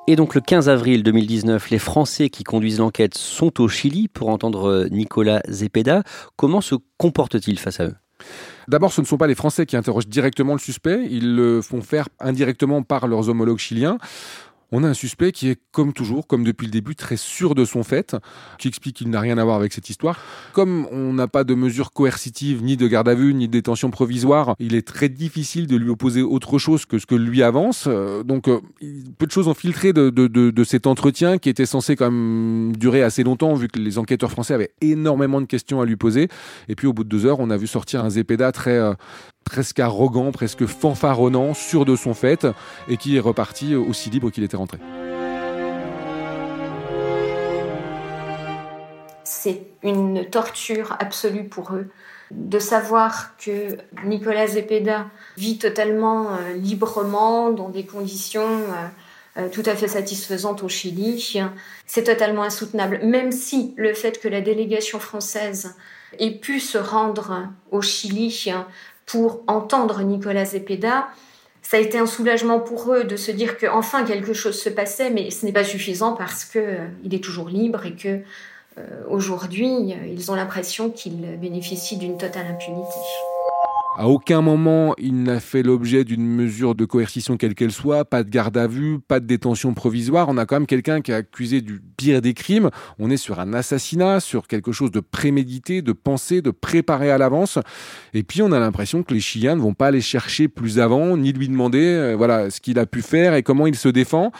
Et 0.08 0.14
donc 0.14 0.36
le 0.36 0.40
15 0.40 0.68
avril 0.68 1.02
2019, 1.02 1.70
les 1.70 1.80
Français 1.80 2.28
qui 2.28 2.44
conduisent 2.44 2.78
l'enquête 2.78 3.16
sont 3.16 3.60
au 3.60 3.66
Chili 3.66 4.06
pour 4.06 4.28
entendre 4.28 4.86
Nicolas 4.92 5.42
Zepeda. 5.48 6.04
Comment 6.36 6.60
se 6.60 6.76
comportent-ils 6.96 7.58
face 7.58 7.80
à 7.80 7.86
eux? 7.86 7.94
D'abord, 8.68 8.92
ce 8.92 9.00
ne 9.00 9.06
sont 9.06 9.16
pas 9.16 9.26
les 9.26 9.34
Français 9.34 9.66
qui 9.66 9.76
interrogent 9.76 10.08
directement 10.08 10.52
le 10.52 10.58
suspect, 10.58 11.06
ils 11.08 11.36
le 11.36 11.62
font 11.62 11.82
faire 11.82 12.08
indirectement 12.18 12.82
par 12.82 13.06
leurs 13.06 13.28
homologues 13.28 13.58
chiliens. 13.58 13.98
On 14.72 14.82
a 14.82 14.88
un 14.88 14.94
suspect 14.94 15.30
qui 15.30 15.48
est, 15.48 15.60
comme 15.70 15.92
toujours, 15.92 16.26
comme 16.26 16.42
depuis 16.42 16.66
le 16.66 16.72
début, 16.72 16.96
très 16.96 17.16
sûr 17.16 17.54
de 17.54 17.64
son 17.64 17.84
fait, 17.84 18.16
qui 18.58 18.66
explique 18.66 18.96
qu'il 18.96 19.10
n'a 19.10 19.20
rien 19.20 19.38
à 19.38 19.44
voir 19.44 19.56
avec 19.56 19.72
cette 19.72 19.90
histoire. 19.90 20.18
Comme 20.52 20.86
on 20.90 21.12
n'a 21.12 21.28
pas 21.28 21.44
de 21.44 21.54
mesures 21.54 21.92
coercitives, 21.92 22.64
ni 22.64 22.76
de 22.76 22.88
garde 22.88 23.08
à 23.08 23.14
vue, 23.14 23.32
ni 23.32 23.46
de 23.46 23.52
détention 23.52 23.90
provisoire, 23.90 24.56
il 24.58 24.74
est 24.74 24.86
très 24.86 25.08
difficile 25.08 25.68
de 25.68 25.76
lui 25.76 25.90
opposer 25.90 26.22
autre 26.22 26.58
chose 26.58 26.84
que 26.84 26.98
ce 26.98 27.06
que 27.06 27.14
lui 27.14 27.44
avance. 27.44 27.84
Euh, 27.86 28.24
donc, 28.24 28.48
euh, 28.48 28.58
peu 29.18 29.26
de 29.26 29.30
choses 29.30 29.46
ont 29.46 29.54
filtré 29.54 29.92
de, 29.92 30.10
de, 30.10 30.64
cet 30.64 30.88
entretien 30.88 31.38
qui 31.38 31.48
était 31.48 31.66
censé 31.66 31.94
quand 31.94 32.10
même 32.10 32.74
durer 32.76 33.04
assez 33.04 33.22
longtemps, 33.22 33.54
vu 33.54 33.68
que 33.68 33.78
les 33.78 33.98
enquêteurs 33.98 34.32
français 34.32 34.54
avaient 34.54 34.72
énormément 34.80 35.40
de 35.40 35.46
questions 35.46 35.80
à 35.80 35.84
lui 35.84 35.96
poser. 35.96 36.28
Et 36.68 36.74
puis, 36.74 36.88
au 36.88 36.92
bout 36.92 37.04
de 37.04 37.08
deux 37.08 37.24
heures, 37.24 37.38
on 37.38 37.50
a 37.50 37.56
vu 37.56 37.68
sortir 37.68 38.04
un 38.04 38.10
Zepeda 38.10 38.50
très, 38.50 38.76
euh, 38.76 38.94
presque 39.44 39.78
arrogant, 39.78 40.32
presque 40.32 40.66
fanfaronnant, 40.66 41.54
sûr 41.54 41.84
de 41.84 41.94
son 41.94 42.14
fait, 42.14 42.46
et 42.88 42.96
qui 42.96 43.16
est 43.16 43.20
reparti 43.20 43.76
aussi 43.76 44.10
libre 44.10 44.30
qu'il 44.30 44.42
était 44.42 44.55
C'est 49.24 49.62
une 49.82 50.24
torture 50.30 50.96
absolue 50.98 51.44
pour 51.44 51.74
eux 51.74 51.88
de 52.30 52.58
savoir 52.58 53.36
que 53.36 53.76
Nicolas 54.04 54.48
Zepeda 54.48 55.06
vit 55.36 55.58
totalement 55.58 56.32
euh, 56.32 56.54
librement 56.54 57.50
dans 57.50 57.68
des 57.68 57.86
conditions 57.86 58.40
euh, 58.42 58.88
euh, 59.38 59.48
tout 59.48 59.62
à 59.66 59.76
fait 59.76 59.88
satisfaisantes 59.88 60.62
au 60.62 60.68
Chili. 60.68 61.40
C'est 61.86 62.04
totalement 62.04 62.42
insoutenable, 62.42 63.00
même 63.04 63.32
si 63.32 63.74
le 63.76 63.94
fait 63.94 64.20
que 64.20 64.28
la 64.28 64.40
délégation 64.40 64.98
française 64.98 65.76
ait 66.18 66.32
pu 66.32 66.58
se 66.58 66.78
rendre 66.78 67.48
au 67.70 67.82
Chili 67.82 68.50
pour 69.04 69.42
entendre 69.46 70.02
Nicolas 70.02 70.46
Zepeda, 70.46 71.08
ça 71.68 71.78
a 71.78 71.80
été 71.80 71.98
un 71.98 72.06
soulagement 72.06 72.60
pour 72.60 72.92
eux 72.92 73.02
de 73.02 73.16
se 73.16 73.32
dire 73.32 73.58
qu'enfin 73.58 74.04
quelque 74.04 74.32
chose 74.32 74.56
se 74.56 74.68
passait, 74.68 75.10
mais 75.10 75.32
ce 75.32 75.44
n'est 75.44 75.52
pas 75.52 75.64
suffisant 75.64 76.12
parce 76.12 76.44
qu'il 76.44 76.60
euh, 76.60 76.86
est 77.10 77.24
toujours 77.24 77.48
libre 77.48 77.86
et 77.86 77.96
que 77.96 78.20
euh, 78.78 78.82
aujourd'hui 79.08 79.96
ils 80.06 80.30
ont 80.30 80.36
l'impression 80.36 80.90
qu'il 80.90 81.36
bénéficie 81.40 81.96
d'une 81.96 82.18
totale 82.18 82.46
impunité. 82.46 83.00
À 83.98 84.08
aucun 84.08 84.42
moment, 84.42 84.94
il 84.98 85.22
n'a 85.22 85.40
fait 85.40 85.62
l'objet 85.62 86.04
d'une 86.04 86.26
mesure 86.26 86.74
de 86.74 86.84
coercition 86.84 87.38
quelle 87.38 87.54
qu'elle 87.54 87.72
soit, 87.72 88.04
pas 88.04 88.24
de 88.24 88.28
garde 88.28 88.58
à 88.58 88.66
vue, 88.66 88.98
pas 88.98 89.20
de 89.20 89.26
détention 89.26 89.72
provisoire. 89.72 90.28
On 90.28 90.36
a 90.36 90.44
quand 90.44 90.56
même 90.56 90.66
quelqu'un 90.66 91.00
qui 91.00 91.12
est 91.12 91.14
accusé 91.14 91.62
du 91.62 91.80
pire 91.96 92.20
des 92.20 92.34
crimes. 92.34 92.68
On 92.98 93.08
est 93.08 93.16
sur 93.16 93.40
un 93.40 93.54
assassinat, 93.54 94.20
sur 94.20 94.48
quelque 94.48 94.70
chose 94.70 94.90
de 94.90 95.00
prémédité, 95.00 95.80
de 95.80 95.92
pensé, 95.92 96.42
de 96.42 96.50
préparé 96.50 97.10
à 97.10 97.16
l'avance. 97.16 97.58
Et 98.12 98.22
puis, 98.22 98.42
on 98.42 98.52
a 98.52 98.58
l'impression 98.58 99.02
que 99.02 99.14
les 99.14 99.20
Chiliens 99.20 99.56
ne 99.56 99.62
vont 99.62 99.72
pas 99.72 99.86
aller 99.86 100.02
chercher 100.02 100.48
plus 100.48 100.78
avant, 100.78 101.16
ni 101.16 101.32
lui 101.32 101.48
demander, 101.48 101.86
euh, 101.86 102.16
voilà, 102.18 102.50
ce 102.50 102.60
qu'il 102.60 102.78
a 102.78 102.84
pu 102.84 103.00
faire 103.00 103.32
et 103.32 103.42
comment 103.42 103.66
il 103.66 103.76
se 103.76 103.88
défend. 103.88 104.30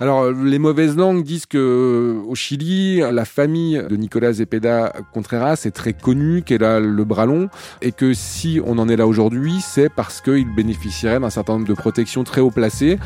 Alors, 0.00 0.30
les 0.30 0.58
mauvaises 0.58 0.96
langues 0.96 1.24
disent 1.24 1.46
que 1.46 1.56
euh, 1.56 2.28
au 2.28 2.34
Chili, 2.34 2.98
la 2.98 3.24
famille 3.24 3.82
de 3.88 3.96
Nicolas 3.96 4.34
Zepeda 4.34 4.92
Contreras 5.14 5.62
est 5.64 5.74
très 5.74 5.94
connue, 5.94 6.42
qu'elle 6.42 6.62
a 6.62 6.78
le 6.78 7.04
bras 7.04 7.24
long, 7.24 7.48
et 7.80 7.92
que 7.92 8.12
si 8.12 8.60
on 8.62 8.76
en 8.76 8.86
est 8.86 8.97
là 8.98 9.06
aujourd'hui, 9.06 9.60
c'est 9.62 9.88
parce 9.88 10.20
qu'il 10.20 10.54
bénéficierait 10.54 11.20
d'un 11.20 11.30
certain 11.30 11.54
nombre 11.54 11.66
de 11.66 11.74
protections 11.74 12.24
très 12.24 12.42
haut 12.42 12.50
placées. 12.50 12.98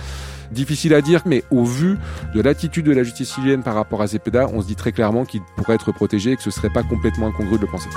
Difficile 0.50 0.94
à 0.94 1.00
dire, 1.00 1.22
mais 1.24 1.44
au 1.50 1.64
vu 1.64 1.96
de 2.34 2.40
l'attitude 2.40 2.84
de 2.84 2.92
la 2.92 3.04
justice 3.04 3.32
chilienne 3.32 3.62
par 3.62 3.74
rapport 3.74 4.02
à 4.02 4.08
Zepeda, 4.08 4.48
on 4.52 4.60
se 4.60 4.66
dit 4.66 4.76
très 4.76 4.92
clairement 4.92 5.24
qu'il 5.24 5.42
pourrait 5.56 5.74
être 5.74 5.92
protégé 5.92 6.32
et 6.32 6.36
que 6.36 6.42
ce 6.42 6.50
serait 6.50 6.70
pas 6.70 6.82
complètement 6.82 7.28
incongru 7.28 7.56
de 7.56 7.62
le 7.62 7.68
penser. 7.68 7.88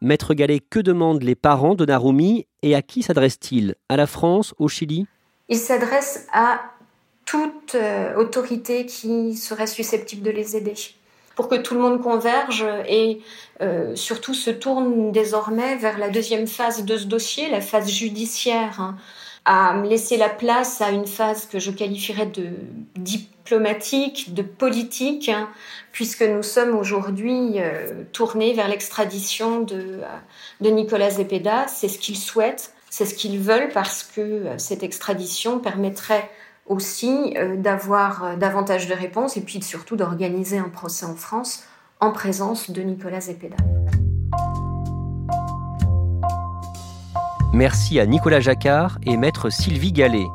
Maître 0.00 0.34
Gallet, 0.34 0.60
que 0.60 0.80
demandent 0.80 1.22
les 1.22 1.34
parents 1.34 1.74
de 1.74 1.84
Narumi 1.84 2.46
et 2.62 2.74
à 2.74 2.82
qui 2.82 3.02
s'adressent-ils 3.02 3.74
À 3.88 3.96
la 3.96 4.06
France 4.06 4.54
Au 4.58 4.68
Chili? 4.68 5.06
Ils 5.48 5.58
s'adressent 5.58 6.26
à 6.32 6.60
toute 7.24 7.74
euh, 7.74 8.14
autorité 8.16 8.86
qui 8.86 9.34
serait 9.34 9.66
susceptible 9.66 10.22
de 10.22 10.30
les 10.30 10.56
aider 10.56 10.74
pour 11.34 11.48
que 11.48 11.56
tout 11.56 11.74
le 11.74 11.80
monde 11.80 12.02
converge 12.02 12.64
et 12.88 13.20
euh, 13.60 13.94
surtout 13.96 14.34
se 14.34 14.50
tourne 14.50 15.12
désormais 15.12 15.76
vers 15.76 15.98
la 15.98 16.08
deuxième 16.08 16.46
phase 16.46 16.84
de 16.84 16.96
ce 16.96 17.04
dossier, 17.04 17.48
la 17.50 17.60
phase 17.60 17.90
judiciaire, 17.90 18.80
hein, 18.80 18.96
à 19.44 19.76
laisser 19.84 20.16
la 20.16 20.28
place 20.28 20.80
à 20.80 20.90
une 20.90 21.06
phase 21.06 21.46
que 21.46 21.58
je 21.58 21.70
qualifierais 21.70 22.26
de 22.26 22.50
diplomatique, 22.96 24.32
de 24.34 24.42
politique, 24.42 25.28
hein, 25.28 25.48
puisque 25.92 26.22
nous 26.22 26.42
sommes 26.42 26.76
aujourd'hui 26.76 27.54
euh, 27.56 28.04
tournés 28.12 28.54
vers 28.54 28.68
l'extradition 28.68 29.60
de, 29.60 29.74
euh, 29.76 30.06
de 30.60 30.70
Nicolas 30.70 31.10
Zepeda. 31.10 31.66
C'est 31.68 31.88
ce 31.88 31.98
qu'ils 31.98 32.16
souhaitent, 32.16 32.72
c'est 32.90 33.04
ce 33.04 33.14
qu'ils 33.14 33.38
veulent, 33.38 33.70
parce 33.74 34.02
que 34.02 34.46
cette 34.56 34.82
extradition 34.82 35.58
permettrait 35.58 36.30
aussi 36.66 37.34
euh, 37.36 37.56
d'avoir 37.56 38.24
euh, 38.24 38.36
davantage 38.36 38.88
de 38.88 38.94
réponses 38.94 39.36
et 39.36 39.40
puis 39.40 39.62
surtout 39.62 39.96
d'organiser 39.96 40.58
un 40.58 40.68
procès 40.68 41.06
en 41.06 41.14
France 41.14 41.64
en 42.00 42.10
présence 42.10 42.70
de 42.70 42.82
Nicolas 42.82 43.20
Zepeda. 43.20 43.56
Merci 47.52 48.00
à 48.00 48.06
Nicolas 48.06 48.40
Jacquard 48.40 48.98
et 49.04 49.16
maître 49.16 49.48
Sylvie 49.48 49.92
Gallet. 49.92 50.26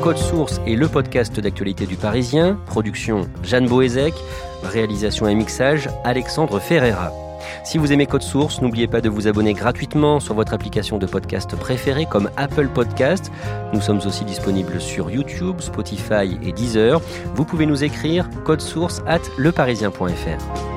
Code 0.00 0.18
Source 0.18 0.60
est 0.64 0.76
le 0.76 0.86
podcast 0.86 1.40
d'actualité 1.40 1.86
du 1.86 1.96
Parisien. 1.96 2.60
Production 2.66 3.22
Jeanne 3.42 3.66
Boézek. 3.66 4.14
Réalisation 4.62 5.26
et 5.26 5.34
mixage 5.34 5.88
Alexandre 6.04 6.60
Ferreira. 6.60 7.10
Si 7.64 7.78
vous 7.78 7.92
aimez 7.92 8.06
Code 8.06 8.22
Source, 8.22 8.60
n'oubliez 8.60 8.86
pas 8.86 9.00
de 9.00 9.08
vous 9.08 9.28
abonner 9.28 9.54
gratuitement 9.54 10.20
sur 10.20 10.34
votre 10.34 10.54
application 10.54 10.98
de 10.98 11.06
podcast 11.06 11.56
préférée 11.56 12.06
comme 12.06 12.30
Apple 12.36 12.68
Podcast. 12.68 13.30
Nous 13.72 13.80
sommes 13.80 14.00
aussi 14.06 14.24
disponibles 14.24 14.80
sur 14.80 15.10
YouTube, 15.10 15.60
Spotify 15.60 16.38
et 16.42 16.52
Deezer. 16.52 17.00
Vous 17.34 17.44
pouvez 17.44 17.66
nous 17.66 17.84
écrire 17.84 18.28
source 18.58 19.02
at 19.06 19.20
leparisien.fr. 19.38 20.75